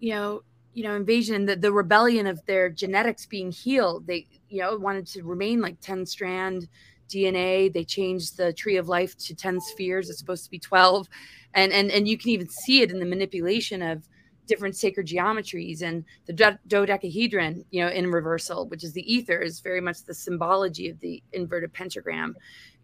[0.00, 0.42] you know,
[0.74, 4.06] you know, invasion, the the rebellion of their genetics being healed.
[4.06, 6.68] They, you know, wanted to remain like ten strand
[7.08, 7.72] DNA.
[7.72, 10.10] They changed the tree of life to 10 spheres.
[10.10, 11.08] It's supposed to be 12.
[11.54, 14.06] And and and you can even see it in the manipulation of
[14.46, 19.60] different sacred geometries and the dodecahedron, you know, in reversal, which is the ether, is
[19.60, 22.34] very much the symbology of the inverted pentagram,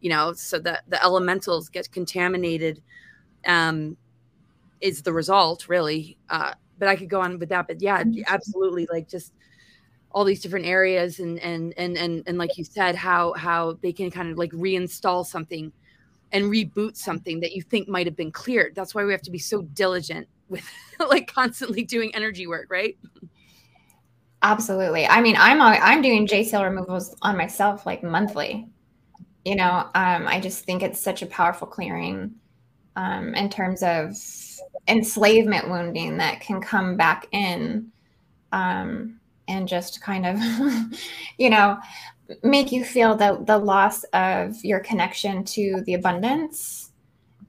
[0.00, 2.82] you know, so that the elementals get contaminated
[3.46, 3.96] um,
[4.80, 6.16] is the result, really.
[6.28, 7.66] Uh, but I could go on with that.
[7.66, 8.86] But yeah, absolutely.
[8.90, 9.32] Like just
[10.10, 13.92] all these different areas and and and and and like you said how how they
[13.92, 15.72] can kind of like reinstall something
[16.34, 18.74] and reboot something that you think might have been cleared.
[18.74, 20.68] That's why we have to be so diligent with
[20.98, 22.98] like constantly doing energy work right?
[24.42, 25.06] Absolutely.
[25.06, 28.68] I mean i'm i'm doing J seal removals on myself like monthly.
[29.44, 32.34] You know um, i just think it's such a powerful clearing
[32.96, 34.14] um, in terms of
[34.88, 37.90] enslavement wounding that can come back in
[38.52, 39.18] um,
[39.48, 40.38] and just kind of,
[41.38, 41.78] you know,
[42.42, 46.90] make you feel the the loss of your connection to the abundance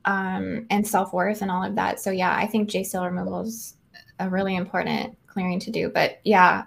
[0.06, 2.00] um, and self worth and all of that.
[2.00, 3.76] So yeah, I think J seal removal is
[4.20, 5.90] a really important clearing to do.
[5.90, 6.64] But yeah,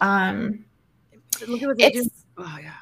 [0.00, 0.64] um,
[2.06, 2.72] it's, oh yeah,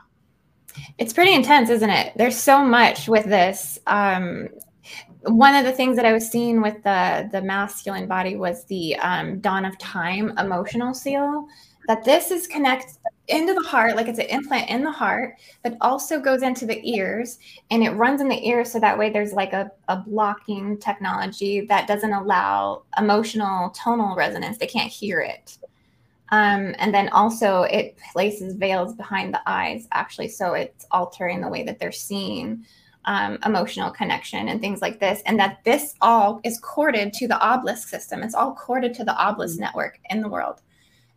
[0.98, 2.12] it's pretty intense, isn't it?
[2.16, 3.78] There's so much with this.
[3.86, 4.48] Um,
[5.24, 8.96] one of the things that I was seeing with the the masculine body was the
[8.96, 11.46] um, dawn of time emotional seal
[11.88, 12.96] that this is connected
[13.28, 16.80] into the heart, like it's an implant in the heart, but also goes into the
[16.88, 17.38] ears
[17.70, 18.72] and it runs in the ears.
[18.72, 24.58] So that way there's like a, a blocking technology that doesn't allow emotional tonal resonance.
[24.58, 25.56] They can't hear it.
[26.30, 30.28] Um, and then also it places veils behind the eyes, actually.
[30.28, 32.64] So it's altering the way that they're seeing
[33.04, 35.22] um, emotional connection and things like this.
[35.26, 38.22] And that this all is corded to the obelisk system.
[38.22, 39.64] It's all corded to the obelisk mm-hmm.
[39.64, 40.62] network in the world.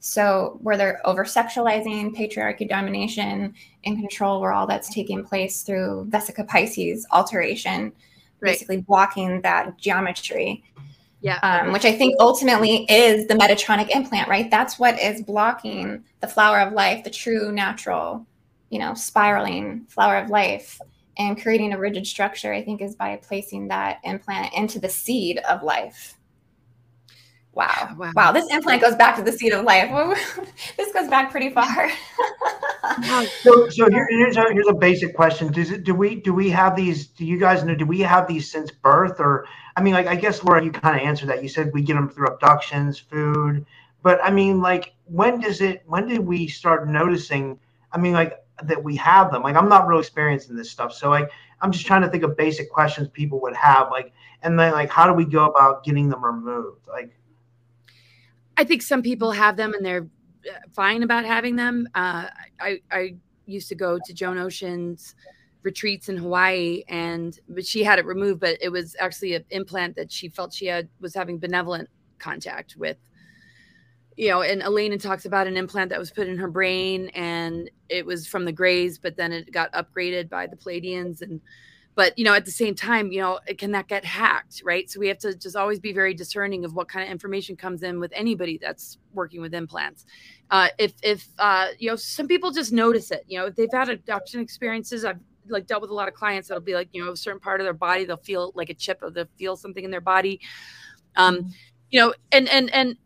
[0.07, 6.05] So, where they're over sexualizing patriarchy domination and control, where all that's taking place through
[6.11, 7.85] Vesica Piscis alteration,
[8.39, 8.51] right.
[8.51, 10.63] basically blocking that geometry.
[11.21, 11.39] Yeah.
[11.41, 14.51] Um, which I think ultimately is the Metatronic implant, right?
[14.51, 18.27] That's what is blocking the flower of life, the true natural,
[18.69, 20.79] you know, spiraling flower of life
[21.17, 25.39] and creating a rigid structure, I think, is by placing that implant into the seed
[25.49, 26.15] of life.
[27.55, 27.95] Wow.
[27.97, 28.11] wow.
[28.13, 28.31] Wow.
[28.33, 29.89] This implant goes back to the seed of life.
[30.77, 31.89] this goes back pretty far.
[33.41, 35.51] so so here, here's, a, here's a basic question.
[35.53, 38.27] Does it do we do we have these do you guys know do we have
[38.27, 41.41] these since birth or I mean like I guess Laura you kind of answered that.
[41.41, 43.65] You said we get them through abductions, food.
[44.03, 47.57] But I mean like when does it when did we start noticing
[47.93, 49.43] I mean like that we have them?
[49.43, 50.93] Like I'm not real experienced in this stuff.
[50.93, 54.59] So like I'm just trying to think of basic questions people would have like and
[54.59, 56.85] then like how do we go about getting them removed?
[56.89, 57.15] Like
[58.57, 60.07] I think some people have them and they're
[60.49, 61.87] uh, fine about having them.
[61.95, 62.27] Uh,
[62.59, 63.15] I I
[63.45, 65.15] used to go to Joan Ocean's
[65.63, 69.95] retreats in Hawaii, and but she had it removed, but it was actually an implant
[69.95, 72.97] that she felt she had was having benevolent contact with.
[74.15, 77.69] You know, and Elena talks about an implant that was put in her brain, and
[77.89, 81.41] it was from the Greys, but then it got upgraded by the Pleiadians, and
[81.95, 84.89] but you know at the same time you know can that get hacked right?
[84.89, 87.83] So we have to just always be very discerning of what kind of information comes
[87.83, 90.05] in with anybody that's working with implants.
[90.51, 93.71] Uh, if if uh, you know some people just notice it you know if they've
[93.71, 97.03] had abduction experiences i've like dealt with a lot of clients that'll be like you
[97.03, 99.55] know a certain part of their body they'll feel like a chip or they'll feel
[99.55, 100.39] something in their body.
[101.15, 101.49] Um mm-hmm.
[101.91, 102.97] you know and and and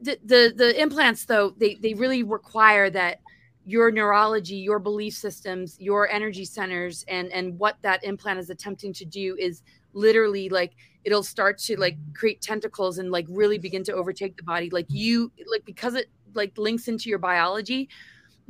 [0.00, 3.20] the, the the implants though they they really require that
[3.68, 8.94] your neurology your belief systems your energy centers and and what that implant is attempting
[8.94, 9.62] to do is
[9.92, 14.42] literally like it'll start to like create tentacles and like really begin to overtake the
[14.42, 14.70] body.
[14.70, 17.88] Like you like because it like links into your biology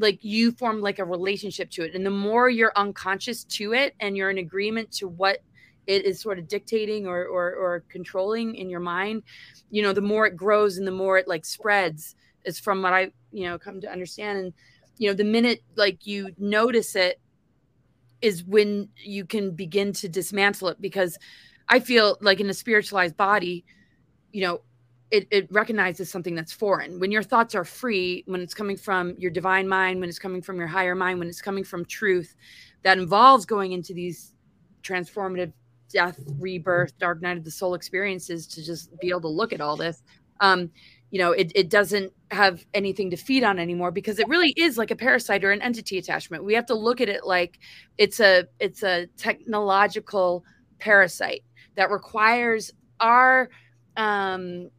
[0.00, 1.96] like you form like a relationship to it.
[1.96, 5.38] And the more you're unconscious to it and you're in agreement to what
[5.88, 9.22] it is sort of dictating or, or or controlling in your mind
[9.70, 12.14] you know the more it grows and the more it like spreads
[12.44, 14.38] is from what i you know come to understand.
[14.38, 14.52] And
[14.98, 17.20] you know the minute like you notice it
[18.20, 21.18] is when you can begin to dismantle it because
[21.68, 23.64] i feel like in a spiritualized body
[24.32, 24.60] you know
[25.10, 27.00] it, it recognizes something that's foreign.
[27.00, 30.42] When your thoughts are free when it's coming from your divine mind when it's coming
[30.42, 32.36] from your higher mind when it's coming from truth
[32.82, 34.34] that involves going into these
[34.82, 35.52] transformative
[35.90, 39.60] death rebirth dark night of the soul experiences to just be able to look at
[39.60, 40.02] all this.
[40.40, 40.70] Um
[41.10, 44.76] you know it, it doesn't have anything to feed on anymore because it really is
[44.76, 46.44] like a parasite or an entity attachment.
[46.44, 47.58] We have to look at it like
[47.96, 50.44] it's a it's a technological
[50.78, 51.42] parasite
[51.76, 53.48] that requires our
[53.96, 54.70] um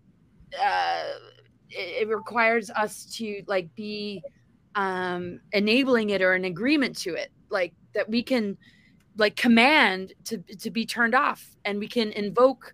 [0.61, 1.03] uh
[1.69, 4.21] it, it requires us to like be
[4.75, 8.57] um enabling it or an agreement to it like that we can
[9.17, 12.73] like command to to be turned off and we can invoke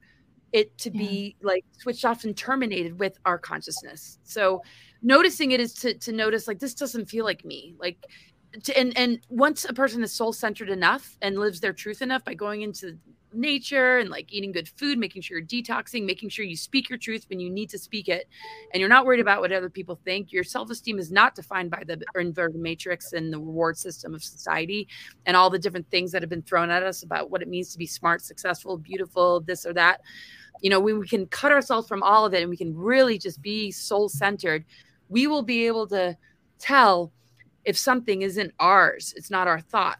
[0.56, 0.99] it to yeah.
[0.99, 4.62] be like switched off and terminated with our consciousness so
[5.01, 7.97] noticing it is to to notice like this doesn't feel like me like
[8.64, 12.24] to, and and once a person is soul centered enough and lives their truth enough
[12.24, 12.97] by going into
[13.36, 16.97] nature and like eating good food, making sure you're detoxing, making sure you speak your
[16.97, 18.28] truth when you need to speak it,
[18.74, 20.32] and you're not worried about what other people think.
[20.32, 24.24] Your self esteem is not defined by the inverted matrix and the reward system of
[24.24, 24.88] society
[25.26, 27.72] and all the different things that have been thrown at us about what it means
[27.72, 30.01] to be smart, successful, beautiful, this or that.
[30.62, 33.18] You know, when we can cut ourselves from all of it and we can really
[33.18, 34.66] just be soul centered,
[35.10, 36.18] we will be able to
[36.60, 37.12] tell
[37.66, 39.97] if something isn't ours, it's not our thought.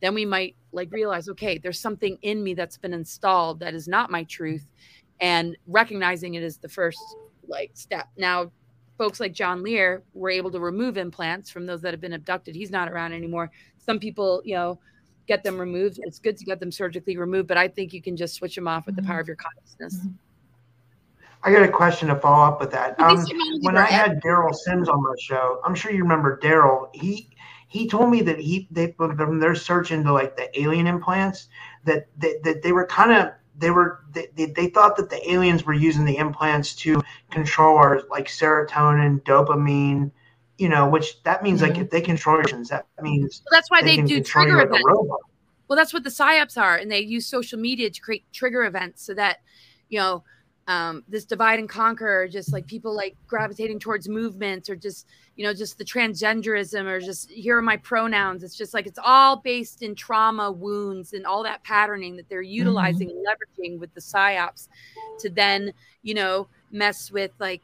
[0.00, 3.88] Then we might like realize okay there's something in me that's been installed that is
[3.88, 4.66] not my truth
[5.20, 7.00] and recognizing it is the first
[7.46, 8.08] like step.
[8.16, 8.52] Now
[8.98, 12.54] folks like john lear were able to remove implants from those that have been abducted.
[12.54, 13.50] He's not around anymore.
[13.78, 14.78] Some people you know
[15.28, 18.16] get them removed it's good to get them surgically removed but i think you can
[18.16, 20.08] just switch them off with the power of your consciousness mm-hmm.
[21.40, 22.98] I got a question to follow up with that.
[22.98, 23.24] Um,
[23.60, 26.88] when I had Derrel Sims on my show, I'm sure you remember Derrel.
[26.92, 27.30] He
[27.68, 31.48] he told me that he they from their search into like the alien implants
[31.84, 35.64] that that, that they were kind of they were they, they thought that the aliens
[35.64, 37.00] were using the implants to
[37.30, 40.10] control our like serotonin dopamine
[40.58, 41.72] you know which that means mm-hmm.
[41.72, 44.66] like if they control your that means well, that's why they, they do trigger like
[44.66, 44.84] events
[45.68, 49.02] well that's what the psyops are and they use social media to create trigger events
[49.02, 49.38] so that
[49.88, 50.22] you know
[50.68, 55.42] um, this divide and conquer, just like people like gravitating towards movements or just, you
[55.42, 58.42] know, just the transgenderism or just here are my pronouns.
[58.42, 62.42] It's just like it's all based in trauma, wounds, and all that patterning that they're
[62.42, 63.18] utilizing mm-hmm.
[63.64, 64.68] leveraging with the psyops
[65.20, 67.62] to then, you know, mess with like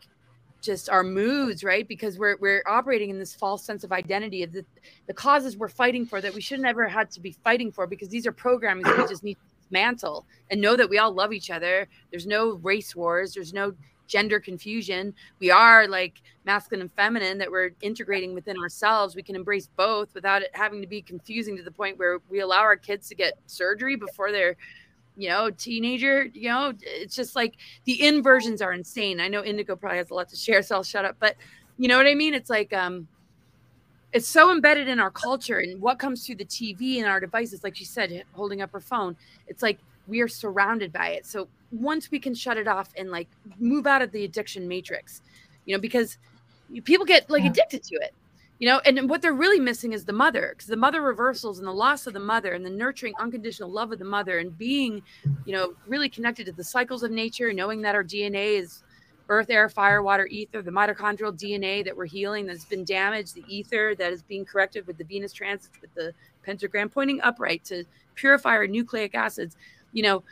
[0.65, 1.87] just our moods, right?
[1.87, 4.65] Because we're we're operating in this false sense of identity of the,
[5.07, 8.09] the causes we're fighting for that we should never had to be fighting for because
[8.09, 11.51] these are programs we just need to dismantle and know that we all love each
[11.51, 11.87] other.
[12.11, 13.35] There's no race wars.
[13.35, 13.75] There's no
[14.07, 15.15] gender confusion.
[15.41, 19.17] We are like masculine and feminine that we're integrating within ourselves.
[19.17, 22.41] We can embrace both without it having to be confusing to the point where we
[22.41, 24.57] allow our kids to get surgery before they're,
[25.17, 26.25] you know, teenager.
[26.25, 29.21] You know, it's just like the inversions are insane.
[29.21, 31.17] I know Indigo probably has a lot to share, so I'll shut up.
[31.19, 31.37] But
[31.79, 32.35] you know what I mean?
[32.35, 33.09] It's like um
[34.13, 37.65] it's so embedded in our culture and what comes through the TV and our devices,
[37.65, 39.17] like she said, holding up her phone.
[39.49, 41.27] It's like we are surrounded by it.
[41.27, 45.21] So once we can shut it off and like move out of the addiction matrix,
[45.65, 46.19] you know, because
[46.85, 48.15] people get like addicted to it,
[48.65, 51.69] you know, and what they're really missing is the mother because the mother reversals and
[51.69, 55.03] the loss of the mother and the nurturing unconditional love of the mother and being,
[55.45, 58.83] you know, really connected to the cycles of nature, knowing that our DNA is
[59.29, 63.45] earth, air, fire, water, ether, the mitochondrial DNA that we're healing that's been damaged, the
[63.49, 67.85] ether that is being corrected with the Venus transits, with the pentagram pointing upright to
[68.15, 69.59] purify our nucleic acids.
[69.93, 70.23] You know,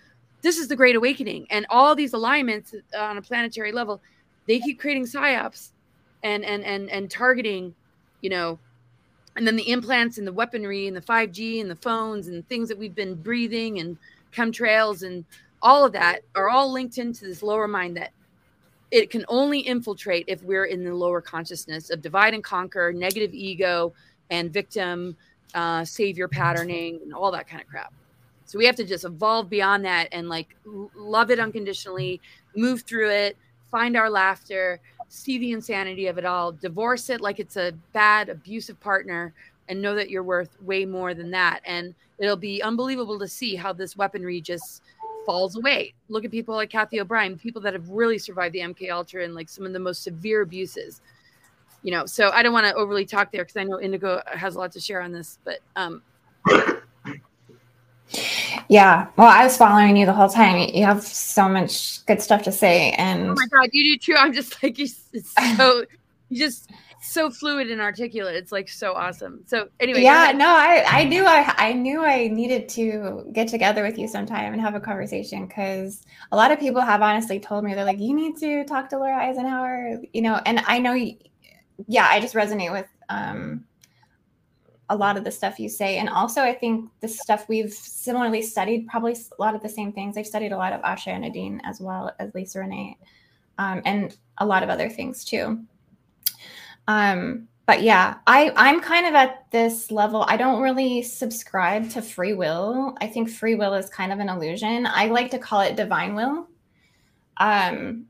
[0.40, 1.48] this is the great awakening.
[1.50, 4.00] And all these alignments on a planetary level,
[4.48, 5.72] they keep creating psyops
[6.22, 7.74] and and and and targeting,
[8.22, 8.58] you know,
[9.36, 12.68] and then the implants and the weaponry and the 5G and the phones and things
[12.68, 13.98] that we've been breathing and
[14.32, 15.24] chemtrails and
[15.62, 18.12] all of that are all linked into this lower mind that
[18.90, 23.32] it can only infiltrate if we're in the lower consciousness of divide and conquer, negative
[23.32, 23.92] ego,
[24.30, 25.16] and victim
[25.54, 27.92] uh, savior patterning, and all that kind of crap.
[28.44, 30.54] So we have to just evolve beyond that and like
[30.94, 32.20] love it unconditionally,
[32.54, 33.36] move through it,
[33.70, 34.78] find our laughter,
[35.12, 39.34] see the insanity of it all, divorce it like it's a bad, abusive partner,
[39.68, 41.60] and know that you're worth way more than that.
[41.66, 44.82] And it'll be unbelievable to see how this weaponry just
[45.26, 45.92] falls away.
[46.08, 49.34] Look at people like Kathy O'Brien, people that have really survived the MK Ultra and
[49.34, 51.02] like some of the most severe abuses.
[51.82, 54.54] You know, so I don't want to overly talk there because I know Indigo has
[54.54, 56.02] a lot to share on this, but um
[58.68, 59.08] yeah.
[59.16, 60.58] Well, I was following you the whole time.
[60.74, 64.16] You have so much good stuff to say, and oh my god, you do too.
[64.18, 64.88] I'm just like you.
[65.56, 65.84] So
[66.28, 66.70] you just
[67.02, 68.36] so fluid and articulate.
[68.36, 69.42] It's like so awesome.
[69.46, 73.82] So anyway, yeah, no, I I knew I I knew I needed to get together
[73.82, 77.64] with you sometime and have a conversation because a lot of people have honestly told
[77.64, 80.94] me they're like, you need to talk to Laura Eisenhower, you know, and I know,
[81.88, 83.64] yeah, I just resonate with um
[84.92, 85.96] a lot of the stuff you say.
[85.96, 89.90] And also, I think the stuff we've similarly studied, probably a lot of the same
[89.90, 90.18] things.
[90.18, 92.98] I've studied a lot of Ashayana Deane as well as Lisa Renee,
[93.56, 95.60] um, and a lot of other things too.
[96.88, 100.26] Um, but yeah, I, I'm kind of at this level.
[100.28, 102.94] I don't really subscribe to free will.
[103.00, 104.86] I think free will is kind of an illusion.
[104.86, 106.48] I like to call it divine will.
[107.38, 108.06] Um,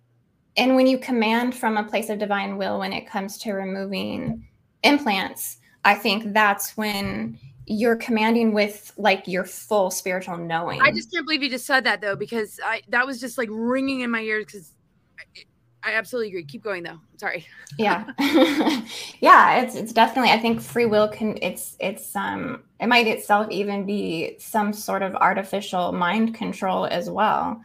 [0.56, 4.48] and when you command from a place of divine will when it comes to removing
[4.82, 10.80] implants, I think that's when you're commanding with like your full spiritual knowing.
[10.80, 13.48] I just can't believe you just said that though, because I that was just like
[13.50, 14.72] ringing in my ears because
[15.18, 16.44] I, I absolutely agree.
[16.44, 16.98] Keep going though.
[17.16, 17.46] Sorry.
[17.78, 18.04] yeah.
[19.20, 23.48] yeah, it's it's definitely I think free will can it's it's um it might itself
[23.50, 27.60] even be some sort of artificial mind control as well.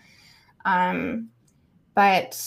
[0.66, 1.30] Um
[1.96, 2.40] but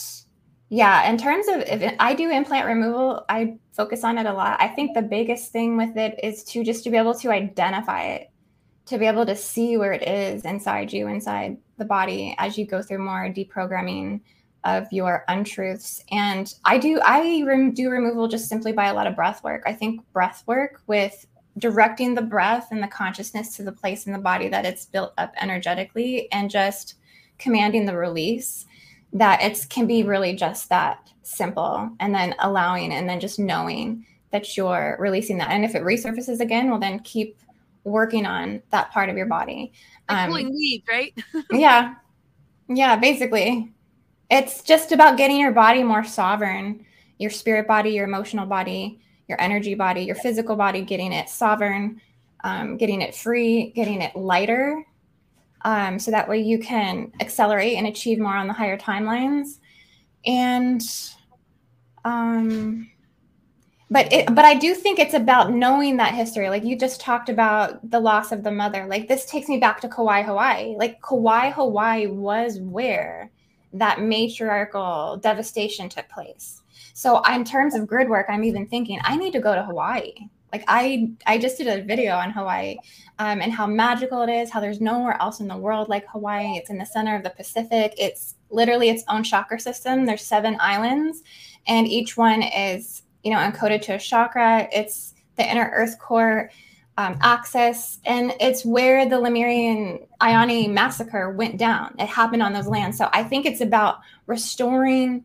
[0.73, 4.57] yeah, in terms of if I do implant removal, I focus on it a lot.
[4.63, 8.05] I think the biggest thing with it is to just to be able to identify
[8.05, 8.31] it,
[8.87, 12.67] to be able to see where it is inside you, inside the body as you
[12.67, 14.21] go through more deprogramming
[14.63, 16.05] of your untruths.
[16.13, 19.65] And I do I rem- do removal just simply by a lot of breath work.
[19.67, 21.27] I think breath work with
[21.59, 25.15] directing the breath and the consciousness to the place in the body that it's built
[25.19, 26.95] up energetically and just
[27.39, 28.67] commanding the release
[29.13, 34.07] that it can be really just that simple and then allowing and then just knowing
[34.31, 35.51] that you're releasing that.
[35.51, 37.39] And if it resurfaces again well then keep
[37.85, 39.73] working on that part of your body.
[40.09, 41.15] Like um, pulling weeds right?
[41.51, 41.95] yeah.
[42.69, 43.73] Yeah basically.
[44.31, 46.85] It's just about getting your body more sovereign.
[47.19, 49.01] Your spirit body your emotional body
[49.31, 52.01] your energy body your physical body getting it sovereign
[52.43, 54.85] um, getting it free getting it lighter
[55.63, 59.59] um, so that way you can accelerate and achieve more on the higher timelines
[60.25, 60.83] and
[62.05, 62.91] um
[63.93, 66.49] but it, but I do think it's about knowing that history.
[66.49, 68.87] Like you just talked about the loss of the mother.
[68.87, 70.77] Like this takes me back to Kauai, Hawaii.
[70.77, 73.33] Like Kauai, Hawaii was where
[73.73, 76.63] that matriarchal devastation took place.
[76.95, 80.15] So in terms of grid work, I'm even thinking I need to go to Hawaii.
[80.53, 82.77] Like I I just did a video on Hawaii
[83.19, 86.57] um, and how magical it is, how there's nowhere else in the world like Hawaii.
[86.57, 87.95] It's in the center of the Pacific.
[87.99, 90.07] It's literally its own chakra system.
[90.07, 91.23] There's seven islands,
[91.67, 94.69] and each one is you know encoded to a chakra.
[94.73, 96.51] It's the inner Earth core
[96.99, 101.95] um, access, and it's where the Lemurian Ioni massacre went down.
[101.99, 102.99] It happened on those lands.
[102.99, 105.25] So I think it's about restoring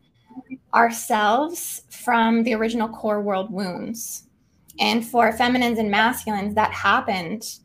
[0.72, 4.25] ourselves from the original core world wounds
[4.78, 7.58] and for feminines and masculines, that happened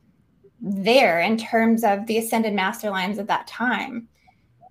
[0.62, 4.08] there in terms of the ascended master lines of that time.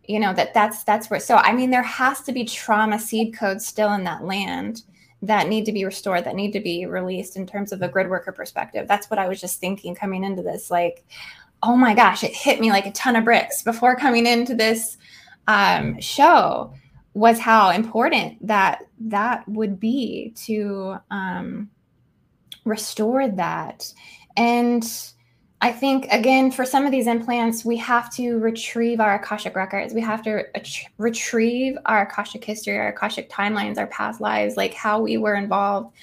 [0.07, 3.37] You know, that that's that's where so I mean there has to be trauma seed
[3.37, 4.83] codes still in that land
[5.23, 8.09] that need to be restored, that need to be released in terms of a grid
[8.09, 8.89] worker perspective.
[8.89, 10.71] That's what I was just thinking coming into this.
[10.71, 11.05] Like,
[11.63, 14.97] oh my gosh, it hit me like a ton of bricks before coming into this
[15.47, 16.73] um, show
[17.13, 21.69] was how important that that would be to um,
[22.71, 23.93] restore that.
[24.37, 24.83] And
[25.61, 29.93] I think, again, for some of these implants, we have to retrieve our Akashic records.
[29.93, 30.47] We have to
[30.97, 35.95] retrieve our Akashic history, our Akashic timelines, our past lives, like how we were involved,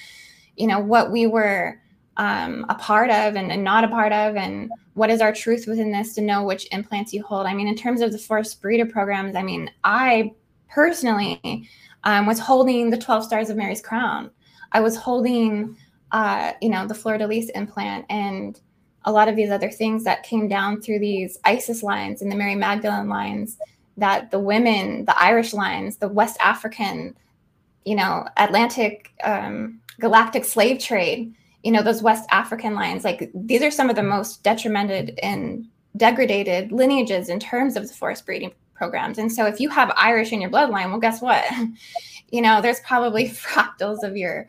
[0.56, 1.80] you know, what we were
[2.18, 5.66] um, a part of and, and, not a part of, and what is our truth
[5.68, 7.46] within this to know which implants you hold.
[7.46, 10.34] I mean, in terms of the forced breeder programs, I mean, I
[10.68, 11.68] personally
[12.04, 14.30] um, was holding the 12 stars of Mary's crown.
[14.72, 15.76] I was holding
[16.12, 18.60] uh, you know, the fleur-de-lis implant and
[19.04, 22.36] a lot of these other things that came down through these Isis lines and the
[22.36, 23.58] Mary Magdalene lines
[23.96, 27.16] that the women, the Irish lines, the West African,
[27.84, 33.62] you know, Atlantic um, galactic slave trade, you know, those West African lines, like these
[33.62, 38.52] are some of the most detrimented and degraded lineages in terms of the forced breeding
[38.74, 39.18] programs.
[39.18, 41.44] And so if you have Irish in your bloodline, well, guess what?
[42.30, 44.46] you know, there's probably fractals of your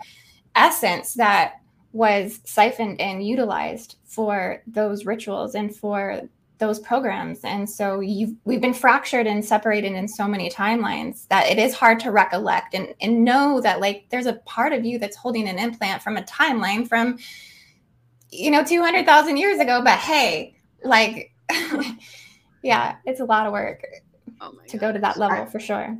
[0.59, 1.61] essence that
[1.93, 6.21] was siphoned and utilized for those rituals and for
[6.59, 11.47] those programs and so you've we've been fractured and separated in so many timelines that
[11.47, 14.99] it is hard to recollect and and know that like there's a part of you
[14.99, 17.17] that's holding an implant from a timeline from
[18.29, 20.53] you know 200,000 years ago but hey
[20.83, 21.31] like
[22.61, 23.81] yeah it's a lot of work
[24.41, 24.87] oh to God.
[24.87, 25.97] go to that level for sure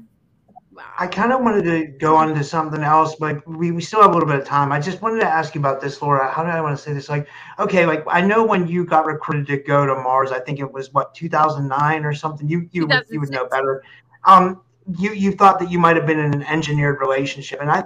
[0.98, 4.12] I kind of wanted to go on to something else, but we, we still have
[4.12, 4.72] a little bit of time.
[4.72, 6.32] I just wanted to ask you about this, Laura.
[6.32, 7.10] How do I want to say this?
[7.10, 7.28] Like,
[7.58, 10.72] okay, like I know when you got recruited to go to Mars, I think it
[10.72, 12.48] was what 2009 or something.
[12.48, 13.84] You you you would know better.
[14.26, 14.62] Um,
[14.98, 17.86] you you thought that you might have been in an engineered relationship, and I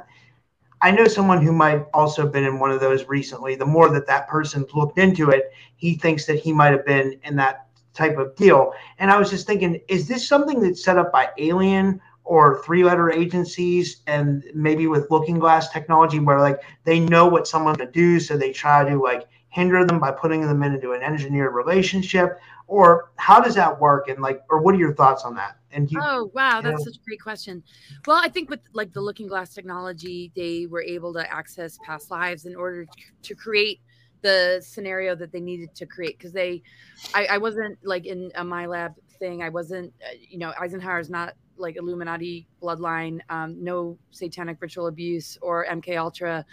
[0.82, 3.56] I know someone who might also have been in one of those recently.
[3.56, 7.20] The more that that person looked into it, he thinks that he might have been
[7.24, 8.74] in that type of deal.
[9.00, 12.02] And I was just thinking, is this something that's set up by Alien?
[12.26, 17.48] Or three letter agencies and maybe with looking glass technology where like they know what
[17.48, 20.94] someone's going to do so they try to like hinder them by putting them into
[20.94, 24.10] an engineered relationship or how does that work?
[24.10, 25.58] And like or what are your thoughts on that?
[25.72, 26.92] And you, oh wow that's know?
[26.92, 27.64] such a great question.
[28.06, 32.10] Well i think with like the looking glass technology they were able to access past
[32.12, 32.88] lives in order
[33.22, 33.80] to create
[34.22, 36.64] the scenario that they needed to create because they
[37.14, 41.10] I, I wasn't like in a MILAB thing i wasn't uh, you know eisenhower is
[41.10, 46.46] not like Illuminati bloodline, um, no satanic ritual abuse or MK Ultra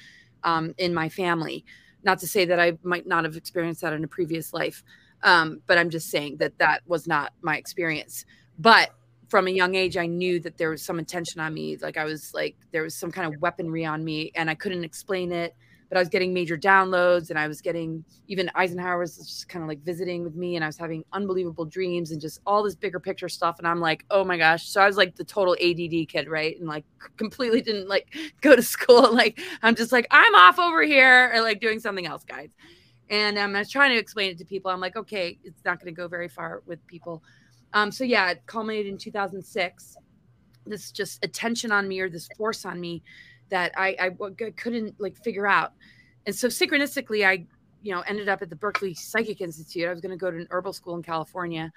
[0.44, 1.64] um, in my family.
[2.02, 4.82] Not to say that I might not have experienced that in a previous life,
[5.22, 8.24] um, but I'm just saying that that was not my experience.
[8.58, 8.90] But
[9.28, 11.76] from a young age, I knew that there was some attention on me.
[11.76, 14.84] Like I was like there was some kind of weaponry on me, and I couldn't
[14.84, 15.54] explain it
[15.90, 19.64] but I was getting major downloads and I was getting even Eisenhower was just kind
[19.64, 22.76] of like visiting with me and I was having unbelievable dreams and just all this
[22.76, 23.58] bigger picture stuff.
[23.58, 24.68] And I'm like, oh my gosh.
[24.68, 26.56] So I was like the total ADD kid, right?
[26.58, 26.84] And like
[27.16, 29.10] completely didn't like go to school.
[29.20, 32.50] Like I'm just like, I'm off over here or like doing something else, guys.
[33.10, 34.70] And um, I was trying to explain it to people.
[34.70, 37.22] I'm like, okay, it's not going to go very far with people.
[37.74, 39.96] Um, so yeah, it culminated in 2006.
[40.64, 43.02] This just attention on me or this force on me
[43.50, 45.72] that I, I, couldn't like figure out.
[46.26, 47.46] And so synchronistically, I,
[47.82, 49.88] you know, ended up at the Berkeley Psychic Institute.
[49.88, 51.72] I was going to go to an herbal school in California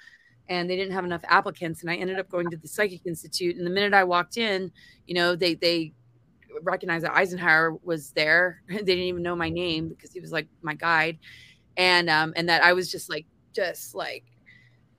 [0.50, 1.82] and they didn't have enough applicants.
[1.82, 3.56] And I ended up going to the Psychic Institute.
[3.56, 4.72] And the minute I walked in,
[5.08, 5.94] you know, they, they,
[6.62, 8.62] recognized that Eisenhower was there.
[8.68, 11.18] They didn't even know my name because he was like my guide.
[11.78, 14.26] And um and that I was just like just like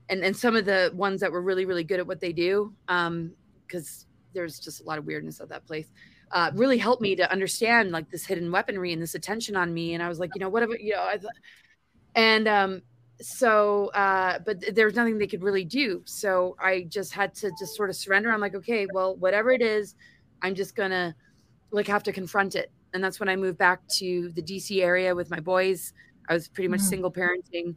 [0.08, 2.74] and and some of the ones that were really really good at what they do
[2.88, 3.32] um
[3.66, 5.86] because there's just a lot of weirdness at that place
[6.34, 9.94] uh, really helped me to understand like this hidden weaponry and this attention on me.
[9.94, 11.30] And I was like, you know, whatever, you know, I th-
[12.16, 12.82] and um,
[13.20, 16.02] so, uh, but th- there was nothing they could really do.
[16.06, 18.32] So I just had to just sort of surrender.
[18.32, 19.94] I'm like, okay, well, whatever it is,
[20.42, 21.14] I'm just gonna
[21.70, 22.70] like have to confront it.
[22.92, 25.92] And that's when I moved back to the DC area with my boys.
[26.28, 26.84] I was pretty much mm.
[26.84, 27.76] single parenting,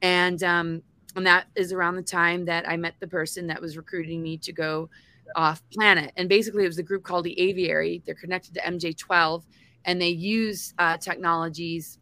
[0.00, 0.82] and um,
[1.16, 4.36] and that is around the time that I met the person that was recruiting me
[4.38, 4.90] to go
[5.34, 6.12] off planet.
[6.16, 8.02] And basically, it was a group called the Aviary.
[8.04, 9.42] They're connected to MJ12,
[9.84, 11.98] and they use uh, technologies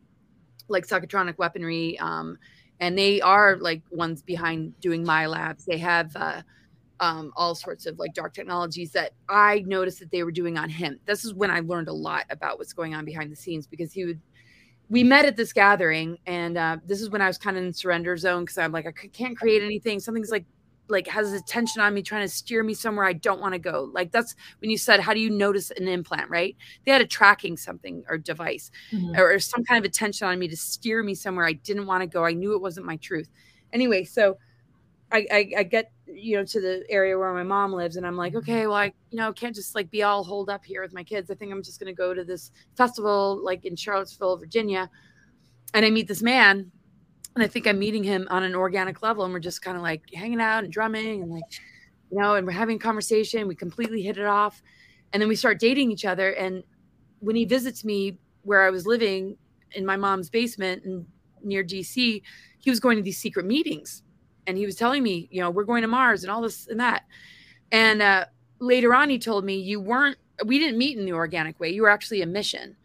[0.68, 1.98] like psychotronic weaponry.
[1.98, 2.38] Um,
[2.80, 5.64] and they are like ones behind doing MILABs.
[5.64, 6.42] They have uh,
[7.00, 10.68] um, all sorts of like dark technologies that I noticed that they were doing on
[10.68, 10.98] him.
[11.06, 13.92] This is when I learned a lot about what's going on behind the scenes because
[13.92, 14.20] he would.
[14.90, 17.72] We met at this gathering, and uh, this is when I was kind of in
[17.72, 19.98] surrender zone because I'm like, I can't create anything.
[19.98, 20.44] Something's like
[20.88, 23.90] like has attention on me trying to steer me somewhere i don't want to go.
[23.92, 26.56] Like that's when you said how do you notice an implant right?
[26.84, 29.18] They had a tracking something or device mm-hmm.
[29.18, 32.02] or, or, some kind of attention on me to steer me somewhere i didn't want
[32.02, 32.24] to go.
[32.24, 33.28] I knew it wasn't my truth.
[33.72, 34.38] Anyway so
[35.12, 38.16] I, I, I get you know to the area where my mom lives and i'm
[38.16, 40.92] like okay well i you know can't just like be all holed up here with
[40.92, 41.30] my kids.
[41.30, 44.90] I think i'm just going to go to this festival like in charlottesville virginia.
[45.72, 46.70] And i meet this man
[47.34, 49.82] and I think I'm meeting him on an organic level, and we're just kind of
[49.82, 51.42] like hanging out and drumming and like,
[52.10, 53.48] you know, and we're having conversation.
[53.48, 54.62] We completely hit it off,
[55.12, 56.30] and then we start dating each other.
[56.30, 56.62] And
[57.18, 59.36] when he visits me where I was living
[59.72, 61.06] in my mom's basement and
[61.42, 62.22] near DC,
[62.58, 64.02] he was going to these secret meetings,
[64.46, 66.78] and he was telling me, you know, we're going to Mars and all this and
[66.78, 67.04] that.
[67.72, 68.26] And uh,
[68.60, 70.18] later on, he told me you weren't.
[70.44, 71.70] We didn't meet in the organic way.
[71.70, 72.76] You were actually a mission.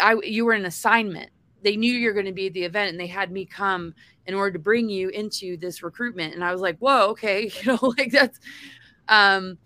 [0.00, 1.30] I you were an assignment
[1.64, 3.94] they knew you're going to be at the event and they had me come
[4.26, 7.72] in order to bring you into this recruitment and i was like whoa okay you
[7.72, 8.38] know like that's
[9.08, 9.58] um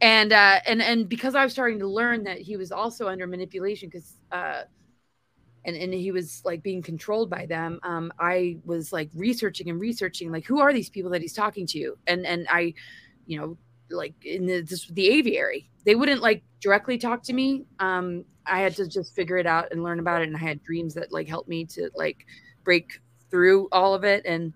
[0.00, 3.26] and uh and and because i was starting to learn that he was also under
[3.26, 4.62] manipulation because uh
[5.64, 9.80] and and he was like being controlled by them um i was like researching and
[9.80, 12.72] researching like who are these people that he's talking to and and i
[13.26, 13.56] you know
[13.90, 15.68] like in the, this, the aviary.
[15.84, 17.64] They wouldn't like directly talk to me.
[17.78, 20.28] Um, I had to just figure it out and learn about it.
[20.28, 22.26] And I had dreams that like helped me to like
[22.64, 24.24] break through all of it.
[24.26, 24.52] And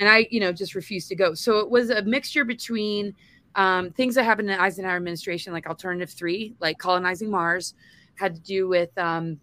[0.00, 1.34] and I, you know, just refused to go.
[1.34, 3.14] So it was a mixture between
[3.54, 7.74] um, things that happened in the Eisenhower administration, like Alternative Three, like colonizing Mars,
[8.14, 9.38] had to do with um,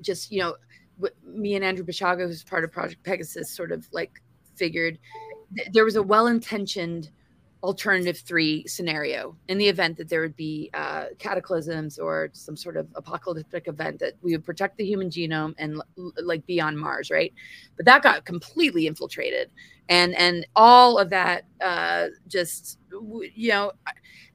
[0.00, 0.56] just you know
[1.24, 4.22] me and Andrew Basiago, who's part of Project Pegasus, sort of like
[4.54, 4.98] figured
[5.54, 7.10] th- there was a well-intentioned
[7.62, 12.76] alternative three scenario in the event that there would be uh, cataclysms or some sort
[12.76, 15.80] of apocalyptic event that we would protect the human genome and
[16.22, 17.32] like be on Mars, right?
[17.76, 19.50] But that got completely infiltrated,
[19.88, 22.78] and and all of that uh, just
[23.34, 23.72] you know,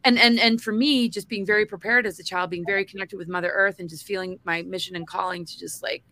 [0.04, 3.18] and and and for me, just being very prepared as a child, being very connected
[3.18, 6.04] with Mother Earth, and just feeling my mission and calling to just like,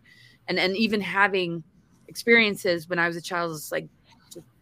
[0.48, 1.64] and and even having
[2.06, 3.88] experiences when I was a child, is like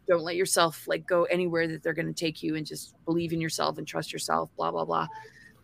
[0.08, 3.32] don't let yourself like go anywhere that they're going to take you and just believe
[3.32, 5.06] in yourself and trust yourself blah blah blah.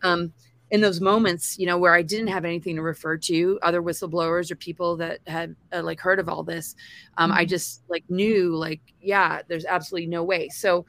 [0.03, 0.31] Um,
[0.71, 4.49] in those moments you know where i didn't have anything to refer to other whistleblowers
[4.49, 6.75] or people that had uh, like heard of all this
[7.17, 7.39] um, mm-hmm.
[7.39, 10.49] i just like knew like yeah there's absolutely no way.
[10.49, 10.85] So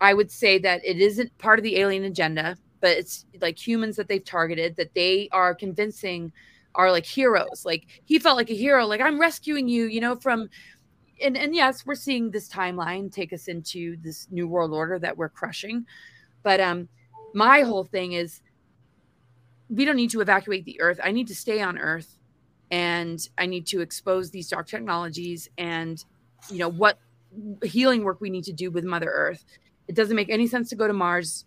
[0.00, 3.96] i would say that it isn't part of the alien agenda but it's like humans
[3.96, 6.32] that they've targeted that they are convincing
[6.76, 7.64] are like heroes.
[7.64, 10.48] Like he felt like a hero like i'm rescuing you you know from
[11.22, 15.16] and and yes, we're seeing this timeline take us into this new world order that
[15.16, 15.86] we're crushing.
[16.42, 16.88] But um
[17.34, 18.40] my whole thing is
[19.68, 21.00] we don't need to evacuate the earth.
[21.02, 22.18] I need to stay on earth
[22.70, 26.02] and I need to expose these dark technologies and
[26.50, 26.98] you know what
[27.62, 29.44] healing work we need to do with mother earth.
[29.88, 31.44] It doesn't make any sense to go to Mars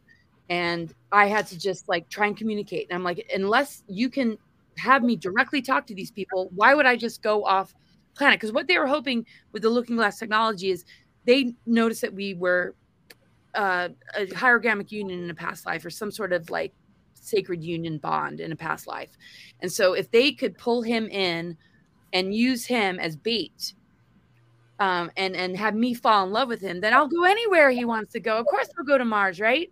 [0.50, 2.88] and I had to just like try and communicate.
[2.90, 4.38] And I'm like unless you can
[4.78, 7.74] have me directly talk to these people, why would I just go off
[8.20, 10.86] planet because what they were hoping with the looking glass technology is
[11.26, 12.76] they noticed that we were
[13.56, 16.74] uh, a hierogamic union in a past life or some sort of like
[17.16, 19.10] sacred union bond in a past life
[19.62, 21.58] and so if they could pull him in
[22.14, 23.74] and use him as bait
[24.80, 27.86] um, and and have me fall in love with him then i'll go anywhere he
[27.86, 29.72] wants to go of course i'll go to mars right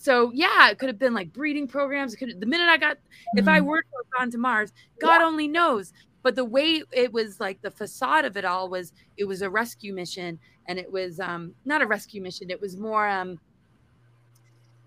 [0.00, 2.14] so yeah, it could have been like breeding programs.
[2.14, 3.38] It could the minute I got mm-hmm.
[3.38, 3.66] if I mm-hmm.
[3.66, 5.92] were to have gone to Mars, God only knows
[6.28, 9.48] but the way it was like the facade of it all was it was a
[9.48, 13.40] rescue mission and it was um not a rescue mission it was more um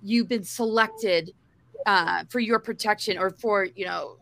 [0.03, 1.31] you've been selected
[1.87, 4.17] uh for your protection or for you know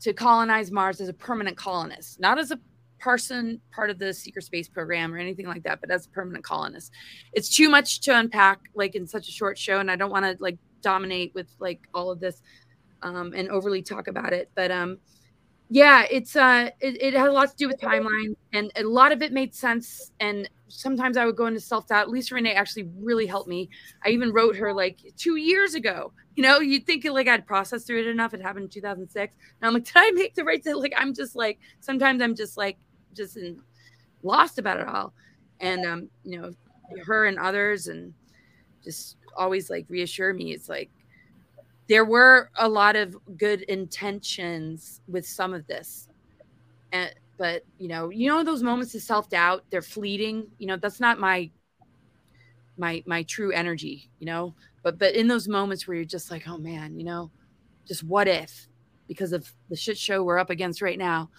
[0.00, 2.58] to colonize mars as a permanent colonist not as a
[2.98, 6.42] person part of the secret space program or anything like that but as a permanent
[6.42, 6.90] colonist.
[7.32, 10.24] It's too much to unpack like in such a short show and i don't want
[10.24, 12.42] to like dominate with like all of this
[13.02, 14.98] um and overly talk about it but um
[15.68, 19.10] yeah it's uh it, it has a lot to do with timeline and a lot
[19.10, 22.08] of it made sense and sometimes i would go into self-doubt.
[22.08, 23.68] Lisa renee actually really helped me.
[24.04, 26.12] I even wrote her like two years ago.
[26.34, 29.68] You know you'd think like i'd processed through it enough it happened in 2006 and
[29.68, 30.76] i'm like did i make the right thing?
[30.76, 32.78] Like i'm just like sometimes i'm just like
[33.14, 33.60] just in,
[34.22, 35.12] lost about it all.
[35.60, 36.52] And um you know
[37.04, 38.12] her and others and
[38.84, 40.90] just always like reassure me it's like
[41.88, 46.08] there were a lot of good intentions with some of this
[46.92, 51.00] and but you know you know those moments of self-doubt they're fleeting you know that's
[51.00, 51.50] not my
[52.78, 54.54] my my true energy you know?
[54.82, 57.30] But but in those moments where you're just like oh man you know
[57.86, 58.68] just what if?
[59.08, 61.30] Because of the shit show we're up against right now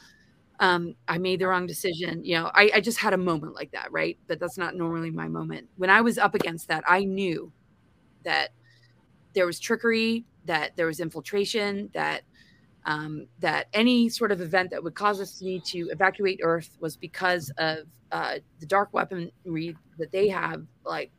[0.59, 2.49] um i made the wrong decision you know?
[2.53, 4.17] I, I just had a moment like that right?
[4.27, 5.67] But that's not normally my moment.
[5.77, 7.51] When i was up against that i knew
[8.23, 8.49] that
[9.33, 12.23] there was trickery that there was infiltration, that
[12.85, 16.77] um, that any sort of event that would cause us to need to evacuate Earth
[16.79, 17.79] was because of
[18.11, 21.11] uh, the dark weaponry that they have, like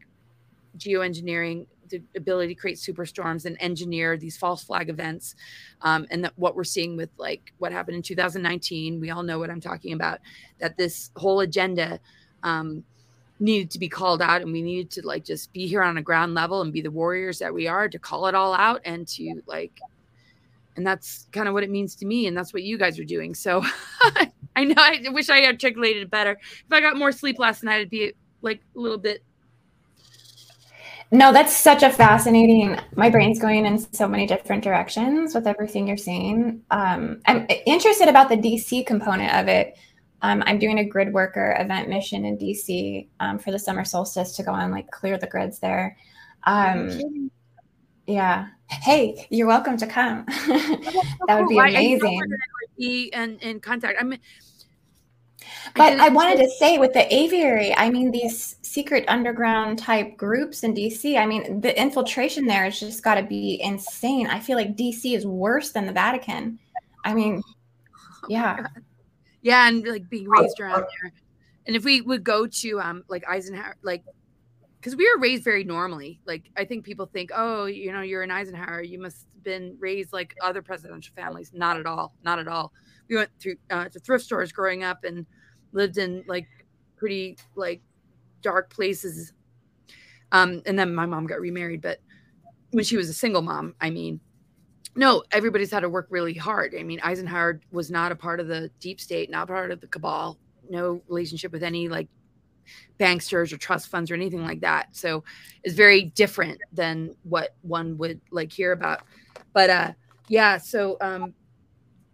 [0.79, 5.35] geoengineering, the ability to create superstorms and engineer these false flag events.
[5.83, 9.39] Um, and that what we're seeing with like what happened in 2019, we all know
[9.39, 10.20] what I'm talking about,
[10.61, 12.01] that this whole agenda
[12.43, 12.85] um,
[13.41, 16.03] needed to be called out and we needed to like just be here on a
[16.03, 19.07] ground level and be the warriors that we are to call it all out and
[19.07, 19.80] to like
[20.76, 23.05] and that's kind of what it means to me and that's what you guys are
[23.05, 23.62] doing so
[24.57, 26.32] i know i wish i articulated it better.
[26.32, 28.12] If i got more sleep last night it'd be
[28.43, 29.22] like a little bit
[31.11, 35.86] no that's such a fascinating my brain's going in so many different directions with everything
[35.86, 36.62] you're saying.
[36.70, 39.78] Um, i'm interested about the dc component of it
[40.23, 44.35] um, I'm doing a grid worker event mission in DC um, for the summer solstice
[44.37, 45.97] to go and like clear the grids there.
[46.45, 47.31] Um,
[48.07, 48.49] yeah.
[48.69, 50.25] Hey, you're welcome to come.
[50.47, 52.21] that would be amazing.
[52.77, 53.99] Be in, in contact.
[54.01, 54.19] I mean,
[55.77, 60.16] But I, I wanted to say with the aviary, I mean, these secret underground type
[60.16, 64.27] groups in DC, I mean, the infiltration there has just got to be insane.
[64.27, 66.59] I feel like DC is worse than the Vatican.
[67.05, 67.43] I mean,
[68.29, 68.66] yeah.
[69.49, 71.11] Yeah, and like being raised around there.
[71.66, 74.05] And if we would go to um like Eisenhower, like
[74.78, 76.20] because we were raised very normally.
[76.26, 79.74] Like I think people think, oh, you know, you're an Eisenhower, you must have been
[79.80, 81.53] raised like other presidential families.
[81.55, 82.14] Not at all.
[82.22, 82.74] Not at all.
[83.09, 85.24] We went through uh, to thrift stores growing up and
[85.72, 86.46] lived in like
[86.99, 87.80] pretty like
[88.42, 89.32] dark places.
[90.30, 92.01] Um, and then my mom got remarried, but
[92.72, 94.20] when she was a single mom, I mean,
[94.99, 96.74] no, everybody's had to work really hard.
[96.76, 99.86] I mean, Eisenhower was not a part of the deep state, not part of the
[99.86, 100.36] cabal,
[100.68, 102.09] no relationship with any like
[102.99, 104.88] banksters or trust funds or anything like that.
[104.96, 105.22] So
[105.62, 109.03] it's very different than what one would like hear about.
[109.53, 109.92] But uh
[110.26, 111.32] yeah, so um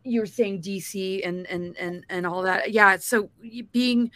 [0.04, 2.70] you were saying DC and and and and all that.
[2.70, 3.30] Yeah, so
[3.72, 4.10] being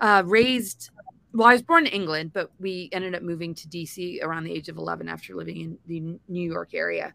[0.00, 0.88] uh raised
[1.34, 4.52] well, I was born in England, but we ended up moving to DC around the
[4.52, 7.12] age of 11 after living in the New York area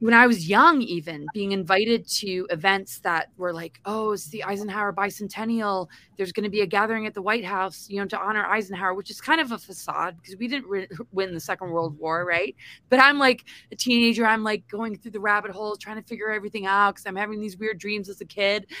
[0.00, 4.44] when I was young, even being invited to events that were like, oh, it's the
[4.44, 5.88] Eisenhower bicentennial.
[6.16, 8.92] There's going to be a gathering at the White House, you know, to honor Eisenhower,
[8.92, 12.26] which is kind of a facade because we didn't re- win the Second World War,
[12.26, 12.54] right?
[12.90, 14.26] But I'm like a teenager.
[14.26, 17.40] I'm like going through the rabbit hole, trying to figure everything out because I'm having
[17.40, 18.66] these weird dreams as a kid.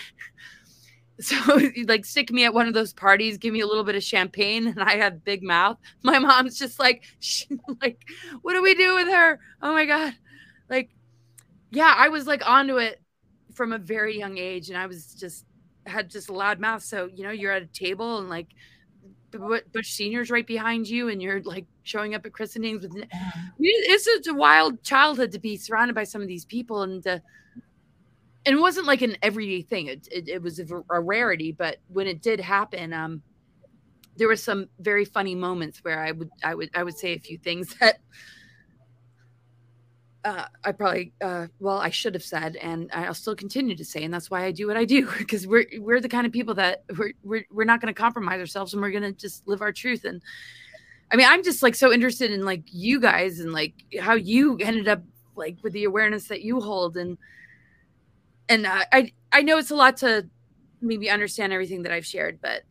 [1.18, 1.34] So
[1.86, 4.66] like stick me at one of those parties, give me a little bit of champagne,
[4.66, 5.78] and I had big mouth.
[6.02, 7.04] My mom's just like,
[7.80, 8.04] like,
[8.42, 9.40] what do we do with her?
[9.62, 10.12] Oh my god,
[10.68, 10.90] like
[11.76, 13.02] yeah, I was like onto it
[13.52, 15.44] from a very young age, and I was just
[15.84, 16.82] had just a loud mouth.
[16.82, 18.48] So you know, you're at a table and like
[19.30, 23.04] Bush Senior's right behind you, and you're like showing up at christenings with.
[23.58, 27.18] It's just a wild childhood to be surrounded by some of these people, and uh,
[28.46, 29.88] and it wasn't like an everyday thing.
[29.88, 33.20] It it, it was a, a, rarity, but when it did happen, um,
[34.16, 37.18] there were some very funny moments where I would I would I would say a
[37.18, 37.98] few things that
[40.26, 44.02] uh, I probably, uh, well, I should have said, and I'll still continue to say,
[44.02, 46.54] and that's why I do what I do because we're we're the kind of people
[46.54, 49.62] that we're we're, we're not going to compromise ourselves, and we're going to just live
[49.62, 50.04] our truth.
[50.04, 50.20] And
[51.12, 54.58] I mean, I'm just like so interested in like you guys and like how you
[54.58, 55.02] ended up
[55.36, 57.16] like with the awareness that you hold, and
[58.48, 60.28] and uh, I I know it's a lot to
[60.80, 62.62] maybe understand everything that I've shared, but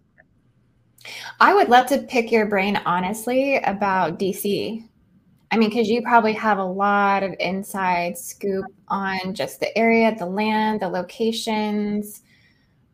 [1.40, 4.86] I would love to pick your brain honestly about DC
[5.52, 10.16] I mean, because you probably have a lot of inside scoop on just the area,
[10.16, 12.24] the land, the locations.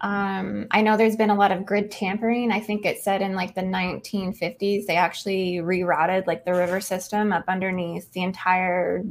[0.01, 2.51] Um, I know there's been a lot of grid tampering.
[2.51, 7.31] I think it said in like the 1950s, they actually rerouted like the river system
[7.31, 9.03] up underneath the entire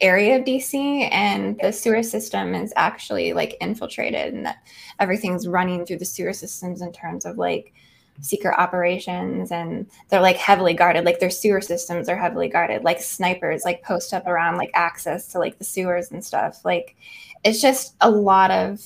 [0.00, 4.58] area of DC, and the sewer system is actually like infiltrated, and that
[5.00, 7.72] everything's running through the sewer systems in terms of like
[8.20, 11.04] secret operations and they're like heavily guarded.
[11.04, 12.84] Like their sewer systems are heavily guarded.
[12.84, 16.64] Like snipers like post up around like access to like the sewers and stuff.
[16.64, 16.96] Like
[17.44, 18.80] it's just a lot of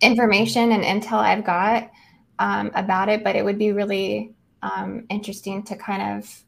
[0.00, 1.90] information and intel i've got
[2.38, 6.44] um, about it but it would be really um, interesting to kind of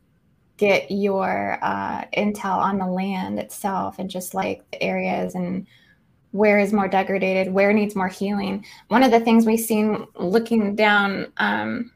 [0.59, 5.66] get your uh, intel on the land itself and just like the areas and
[6.33, 8.64] where is more degraded, where needs more healing.
[8.89, 11.91] One of the things we've seen looking down um,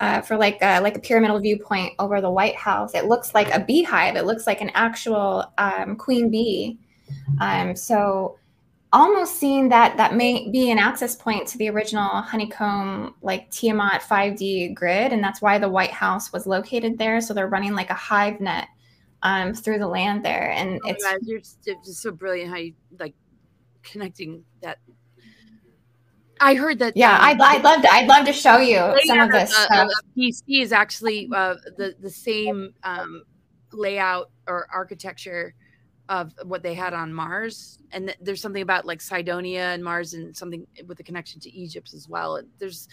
[0.00, 3.54] uh, for like a, like a pyramidal viewpoint over the White House, it looks like
[3.54, 4.16] a beehive.
[4.16, 6.78] It looks like an actual um, queen bee.
[7.40, 8.38] Um, so
[8.92, 14.02] almost seeing that that may be an access point to the original honeycomb like Tiamat
[14.02, 17.20] 5D grid, and that's why the White House was located there.
[17.20, 18.68] So they're running like a hive net
[19.22, 22.56] um, through the land there, and oh it's God, you're just, just so brilliant how
[22.56, 23.14] you like
[23.82, 24.78] connecting that
[26.40, 26.96] I heard that.
[26.96, 27.92] Yeah, um, I'd, I'd love to.
[27.92, 32.10] I'd love to show you some of this uh, DC is actually uh, the the
[32.10, 33.22] same um,
[33.72, 35.54] layout or architecture
[36.08, 40.14] of what they had on Mars, and th- there's something about like Cydonia and Mars,
[40.14, 42.36] and something with a connection to Egypt as well.
[42.36, 42.88] And there's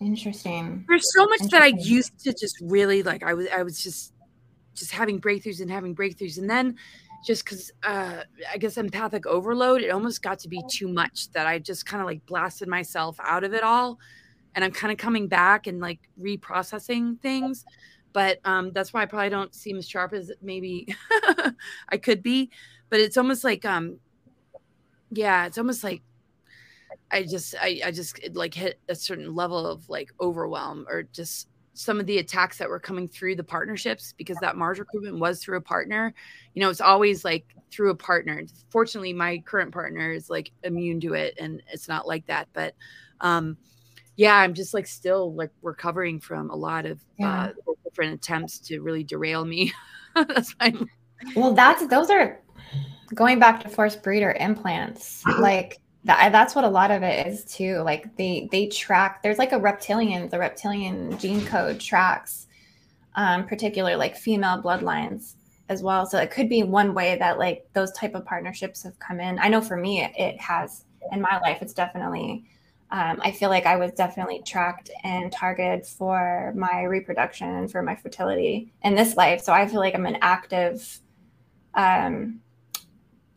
[0.00, 0.84] interesting.
[0.88, 3.22] There's so much that I used to just really like.
[3.22, 4.13] I was I was just
[4.74, 6.76] just having breakthroughs and having breakthroughs, and then
[7.24, 8.22] just because uh,
[8.52, 12.00] I guess empathic overload, it almost got to be too much that I just kind
[12.00, 13.98] of like blasted myself out of it all.
[14.54, 17.64] And I'm kind of coming back and like reprocessing things.
[18.12, 20.94] But um, that's why I probably don't seem as sharp as maybe
[21.88, 22.50] I could be.
[22.90, 23.98] But it's almost like, um,
[25.10, 26.02] yeah, it's almost like
[27.10, 31.48] I just, I, I just like hit a certain level of like overwhelm or just
[31.74, 35.42] some of the attacks that were coming through the partnerships because that Mars recruitment was
[35.42, 36.14] through a partner.
[36.54, 38.44] You know, it's always like through a partner.
[38.70, 42.48] Fortunately, my current partner is like immune to it and it's not like that.
[42.52, 42.74] But
[43.20, 43.56] um,
[44.16, 47.46] yeah, I'm just like still like recovering from a lot of Yeah.
[47.46, 49.72] uh, different attempts to really derail me.
[50.14, 50.88] That's fine.
[51.34, 52.40] Well, that's those are
[53.14, 55.22] going back to forced breeder implants.
[55.38, 57.78] Like that, that's what a lot of it is too.
[57.78, 59.22] Like they they track.
[59.22, 60.28] There's like a reptilian.
[60.28, 62.46] The reptilian gene code tracks,
[63.14, 65.34] um, particular like female bloodlines
[65.70, 66.04] as well.
[66.04, 69.38] So it could be one way that like those type of partnerships have come in.
[69.38, 71.58] I know for me, it, it has in my life.
[71.62, 72.44] It's definitely.
[72.90, 77.82] Um, I feel like I was definitely tracked and targeted for my reproduction and for
[77.82, 79.40] my fertility in this life.
[79.40, 81.00] So I feel like I'm an active
[81.74, 82.40] um,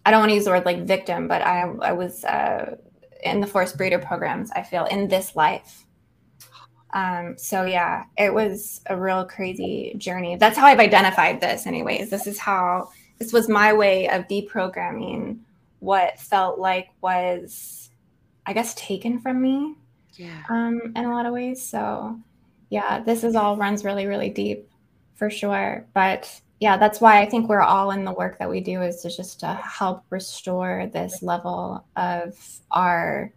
[0.07, 2.77] I don't want to use the word like victim, but I, I was uh,
[3.23, 5.85] in the forced breeder programs, I feel, in this life.
[6.93, 10.37] Um, so yeah, it was a real crazy journey.
[10.37, 12.09] That's how I've identified this, anyways.
[12.09, 15.39] This is how this was my way of deprogramming
[15.79, 17.89] what felt like was,
[18.45, 19.75] I guess, taken from me
[20.15, 20.41] Yeah.
[20.47, 21.61] um, in a lot of ways.
[21.61, 22.17] So,
[22.69, 24.69] yeah, this is all runs really, really deep
[25.15, 25.85] for sure.
[25.93, 29.01] But yeah, that's why I think we're all in the work that we do is
[29.01, 32.35] to just to help restore this level of
[32.71, 33.31] our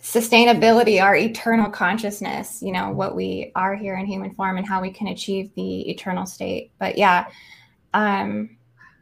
[0.00, 4.80] sustainability, our eternal consciousness, you know, what we are here in human form and how
[4.80, 6.70] we can achieve the eternal state.
[6.78, 7.26] But yeah,
[7.92, 8.56] um,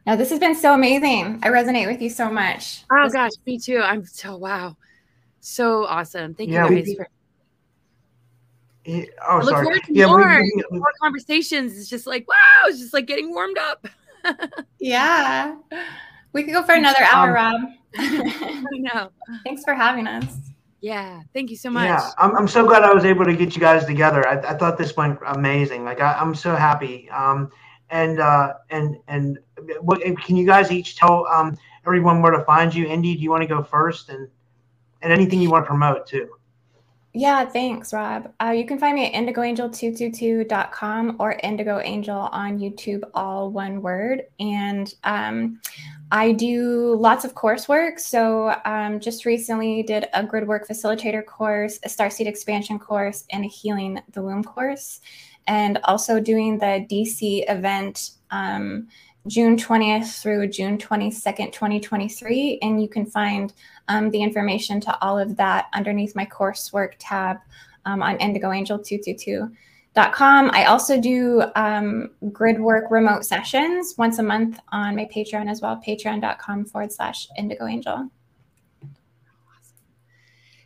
[0.05, 1.39] no, this has been so amazing.
[1.43, 2.83] I resonate with you so much.
[2.91, 3.79] Oh This- gosh, me too.
[3.79, 4.75] I'm so wow,
[5.39, 6.33] so awesome.
[6.33, 7.07] Thank Yeah, you we- guys
[8.87, 9.63] for Yeah, I Oh, look sorry.
[9.65, 10.41] forward to Yeah, we, more.
[10.41, 11.77] we, more conversations.
[11.77, 12.35] It's just like wow,
[12.65, 13.87] it's just like getting warmed up.
[14.79, 15.55] Yeah.
[16.33, 17.61] We could go for another hour, Um, Rob.
[17.97, 19.09] I know.
[19.45, 20.37] Thanks for having us.
[20.81, 21.21] Yeah.
[21.33, 21.85] Thank you so much.
[21.85, 24.27] Yeah, I'm, I'm so glad I was able to get you guys together.
[24.27, 25.85] I, I thought this went amazing.
[25.85, 27.09] Like I, I'm so happy.
[27.09, 27.49] Um,
[27.89, 29.39] and uh, and and
[29.79, 32.85] what can you guys each tell um everyone where to find you?
[32.85, 34.27] Indy, do you want to go first and
[35.01, 36.27] and anything you want to promote too?
[37.17, 38.31] Yeah, thanks, Rob.
[38.39, 44.21] Uh, you can find me at indigoangel222.com or Indigo Angel on YouTube, all one word.
[44.39, 45.59] And um,
[46.11, 47.99] I do lots of coursework.
[47.99, 53.43] So um, just recently did a grid work facilitator course, a starseed expansion course, and
[53.43, 55.01] a healing the womb course.
[55.47, 58.89] And also doing the DC event um,
[59.27, 62.59] June 20th through June 22nd, 2023.
[62.61, 63.53] And you can find
[63.87, 67.37] um, the information to all of that underneath my coursework tab
[67.85, 70.51] um, on indigoangel222.com.
[70.51, 75.61] I also do um, grid work remote sessions once a month on my Patreon as
[75.61, 78.09] well, patreon.com forward slash indigoangel.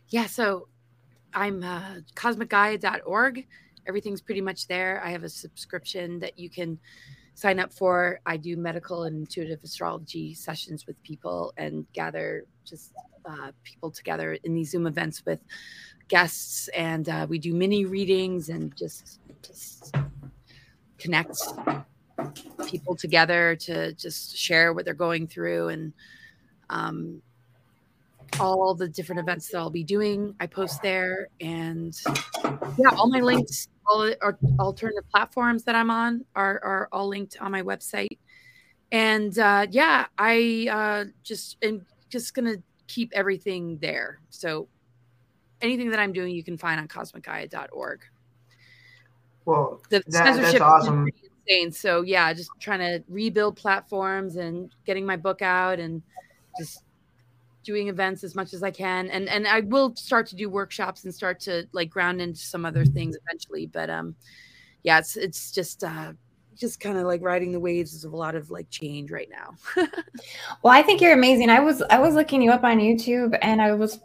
[0.10, 0.26] Yeah.
[0.26, 0.68] So
[1.34, 3.48] I'm uh, cosmicgaia.org.
[3.88, 5.02] Everything's pretty much there.
[5.04, 6.78] I have a subscription that you can
[7.34, 8.20] sign up for.
[8.26, 12.94] I do medical and intuitive astrology sessions with people and gather just
[13.26, 15.40] uh, people together in these Zoom events with
[16.08, 19.96] guests, and uh, we do mini readings and just just
[20.98, 21.36] connect
[22.68, 25.94] people together to just share what they're going through and
[26.70, 27.22] um,
[28.40, 30.36] all the different events that I'll be doing.
[30.40, 32.00] I post there, and
[32.78, 34.18] yeah, all my links, all the
[34.60, 38.18] alternative platforms that I'm on are are all linked on my website.
[38.92, 42.56] And uh, yeah, I uh, just am just gonna
[42.88, 44.20] keep everything there.
[44.30, 44.68] So
[45.62, 48.02] anything that I'm doing, you can find on cosmicgaia.org.
[49.46, 51.02] Well, The That- censorship been awesome.
[51.04, 51.72] pretty insane.
[51.72, 56.02] So yeah, just trying to rebuild platforms and getting my book out and
[56.58, 56.84] just
[57.64, 59.10] doing events as much as I can.
[59.10, 62.66] And and I will start to do workshops and start to like ground into some
[62.66, 63.68] other things eventually.
[63.68, 64.16] But um
[64.84, 66.14] yeah, it's it's just uh
[66.56, 69.86] just kind of like riding the waves of a lot of like change right now.
[70.64, 71.50] Well, I think you're amazing.
[71.50, 74.00] I was I was looking you up on YouTube and I was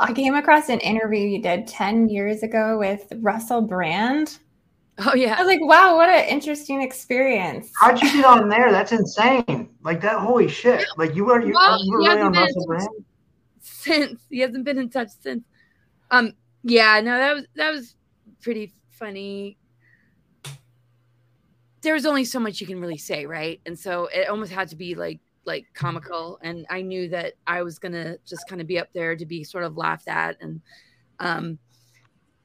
[0.00, 4.38] I came across an interview you did 10 years ago with Russell Brand.
[5.06, 5.34] Oh yeah.
[5.34, 7.70] I was like, wow, what an interesting experience.
[7.80, 8.70] how'd you get on there?
[8.70, 9.68] That's insane.
[9.82, 10.18] Like that.
[10.18, 10.84] Holy shit!
[10.96, 12.88] Like you were you, Well, you were really on hasn't Russell Brand.
[13.60, 15.44] since he hasn't been in touch since.
[16.10, 17.96] Um yeah, no, that was that was
[18.42, 19.56] pretty funny.
[21.82, 23.60] There was only so much you can really say, right?
[23.64, 27.62] And so it almost had to be like like comical and I knew that I
[27.62, 30.36] was going to just kind of be up there to be sort of laughed at
[30.42, 30.60] and
[31.18, 31.58] um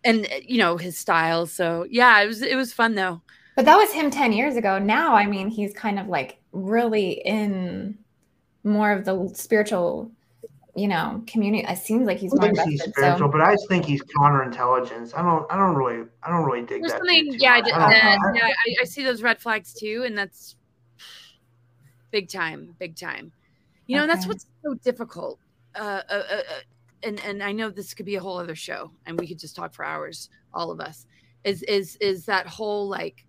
[0.05, 1.45] and uh, you know his style.
[1.47, 3.21] So yeah, it was it was fun though.
[3.55, 4.79] But that was him 10 years ago.
[4.79, 7.97] Now, I mean, he's kind of like really in
[8.65, 10.11] more of the spiritual,
[10.75, 11.65] you know, community.
[11.65, 14.03] It seems like he's I more think he's spiritual, So but I just think he's
[14.03, 15.17] counterintelligence.
[15.17, 15.49] I don't.
[15.49, 16.05] I don't really.
[16.21, 16.97] I don't really dig There's that.
[16.99, 19.73] something, yeah, I, did, I don't that, I- yeah I, I see those red flags
[19.73, 20.57] too, and that's
[22.11, 23.31] big time, big time.
[23.87, 25.39] You know, and that's what's so difficult.
[25.75, 26.41] Uh, uh, uh, uh,
[27.05, 29.55] and and I know this could be a whole other show, and we could just
[29.55, 31.05] talk for hours, all of us.
[31.43, 33.25] Is is is that whole like,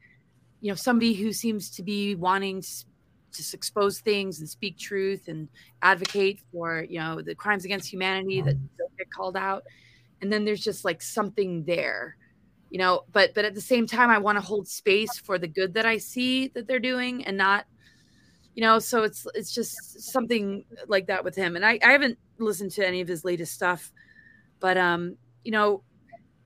[0.60, 5.48] you know, somebody who seems to be wanting to expose things and speak truth and
[5.82, 8.76] advocate for you know the crimes against humanity that mm-hmm.
[8.78, 9.64] don't get called out,
[10.22, 12.16] and then there's just like something there
[12.70, 15.46] you know but but at the same time i want to hold space for the
[15.46, 17.64] good that i see that they're doing and not
[18.56, 21.54] you know so it's it's just something like that with him.
[21.54, 23.92] And i i haven't listened to any of his latest stuff
[24.58, 25.82] but um you know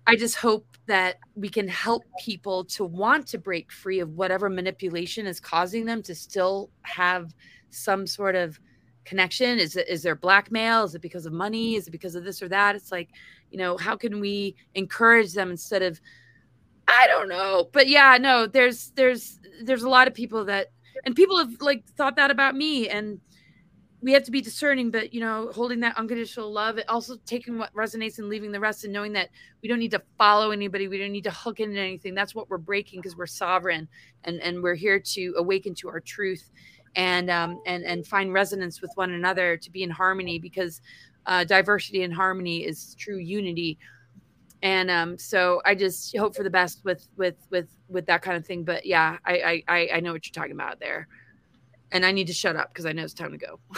[0.07, 4.51] i just hope that we can help people to want to break free of whatever
[4.51, 7.33] manipulation is causing them to still have
[7.71, 8.59] some sort of
[9.05, 9.59] connection.
[9.59, 10.85] Is it is there blackmail?
[10.85, 11.77] Is it because of money?
[11.77, 12.75] Is it because of this or that?
[12.77, 13.11] It's like
[13.51, 16.01] you know how can we encourage them instead of
[16.89, 17.69] i don't know.
[17.73, 20.73] But yeah no there's there's there's a lot of people that
[21.05, 23.21] and people have like thought that about me and
[24.03, 27.73] we have to be discerning but you know holding that unconditional love also taking what
[27.75, 29.29] resonates and leaving the rest and knowing that
[29.63, 32.49] we don't need to follow anybody we don't need to hook into anything that's what
[32.49, 33.87] we're breaking because we're sovereign
[34.25, 36.51] and and we're here to awaken to our truth
[36.97, 40.81] and um and and find resonance with one another to be in harmony because
[41.27, 43.79] uh, diversity and harmony is true unity
[44.63, 48.37] and um, so I just hope for the best with with with with that kind
[48.37, 48.65] of thing.
[48.65, 51.09] But yeah, I I I know what you're talking about there,
[51.93, 53.61] and I need to shut up because I know it's time to go.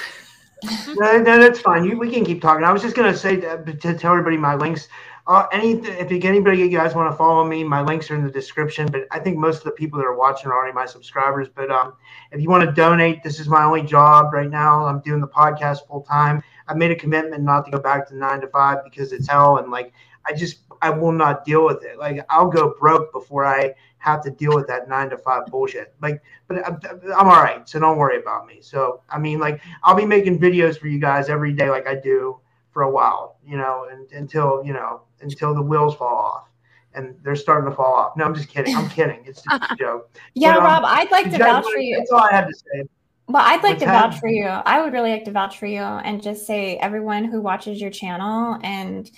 [0.89, 1.85] no, no, that's fine.
[1.85, 2.65] You, we can keep talking.
[2.65, 4.89] I was just gonna say to, tell everybody my links.
[5.29, 8.31] Uh, any if anybody you guys want to follow me, my links are in the
[8.31, 8.87] description.
[8.91, 11.49] But I think most of the people that are watching are already my subscribers.
[11.49, 11.95] But um,
[12.33, 14.85] if you want to donate, this is my only job right now.
[14.85, 16.43] I'm doing the podcast full time.
[16.67, 19.59] I made a commitment not to go back to nine to five because it's hell
[19.59, 19.93] and like
[20.27, 21.99] I just I will not deal with it.
[21.99, 25.95] Like I'll go broke before I have to deal with that nine to five bullshit.
[26.03, 26.81] Like, but I'm,
[27.17, 28.59] I'm all right, so don't worry about me.
[28.61, 31.95] So I mean, like I'll be making videos for you guys every day, like I
[31.95, 32.39] do
[32.73, 36.49] for a while, you know, and until you know until the wheels fall off.
[36.95, 38.19] And they're starting to fall off.
[38.19, 38.77] No, I'm just kidding.
[38.77, 39.25] I'm kidding.
[39.25, 40.11] It's just a joke.
[40.35, 41.97] yeah, but, um, Rob, I'd like to vouch for you.
[41.97, 42.87] That's all I have to say.
[43.29, 44.45] Well, I'd like What's to vouch for you.
[44.45, 47.91] I would really like to vouch for you and just say everyone who watches your
[47.91, 49.11] channel and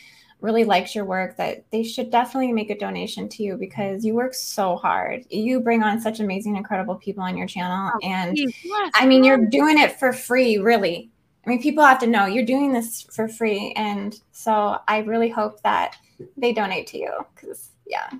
[0.44, 4.14] really likes your work that they should definitely make a donation to you because you
[4.14, 5.24] work so hard.
[5.30, 7.90] You bring on such amazing, incredible people on your channel.
[7.94, 11.10] Oh, and yes, I mean, you're doing it for free, really.
[11.46, 13.72] I mean, people have to know you're doing this for free.
[13.74, 15.96] And so I really hope that
[16.36, 18.10] they donate to you because, yeah,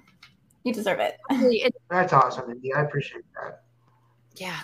[0.64, 1.18] you deserve it.
[1.90, 2.72] That's awesome, Indy.
[2.72, 3.62] I appreciate that.
[4.36, 4.60] Yeah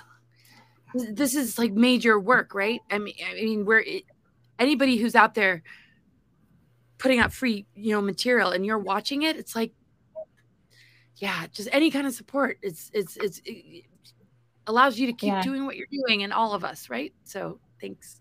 [0.92, 2.80] this is like major work, right?
[2.90, 3.84] I mean, I mean, we're
[4.58, 5.62] anybody who's out there
[7.00, 9.72] putting out free, you know, material and you're watching it, it's like,
[11.16, 12.58] yeah, just any kind of support.
[12.62, 13.84] It's it's it's it
[14.66, 15.42] allows you to keep yeah.
[15.42, 17.12] doing what you're doing, and all of us, right?
[17.24, 18.20] So thanks.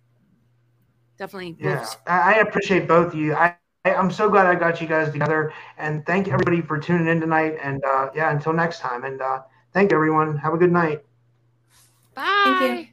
[1.17, 1.57] Definitely.
[1.59, 3.36] Yeah, I appreciate both of you.
[3.36, 3.55] I
[3.86, 7.57] I'm so glad I got you guys together, and thank everybody for tuning in tonight.
[7.61, 9.41] And uh, yeah, until next time, and uh,
[9.73, 10.38] thank everyone.
[10.38, 11.03] Have a good night.
[12.15, 12.89] Bye.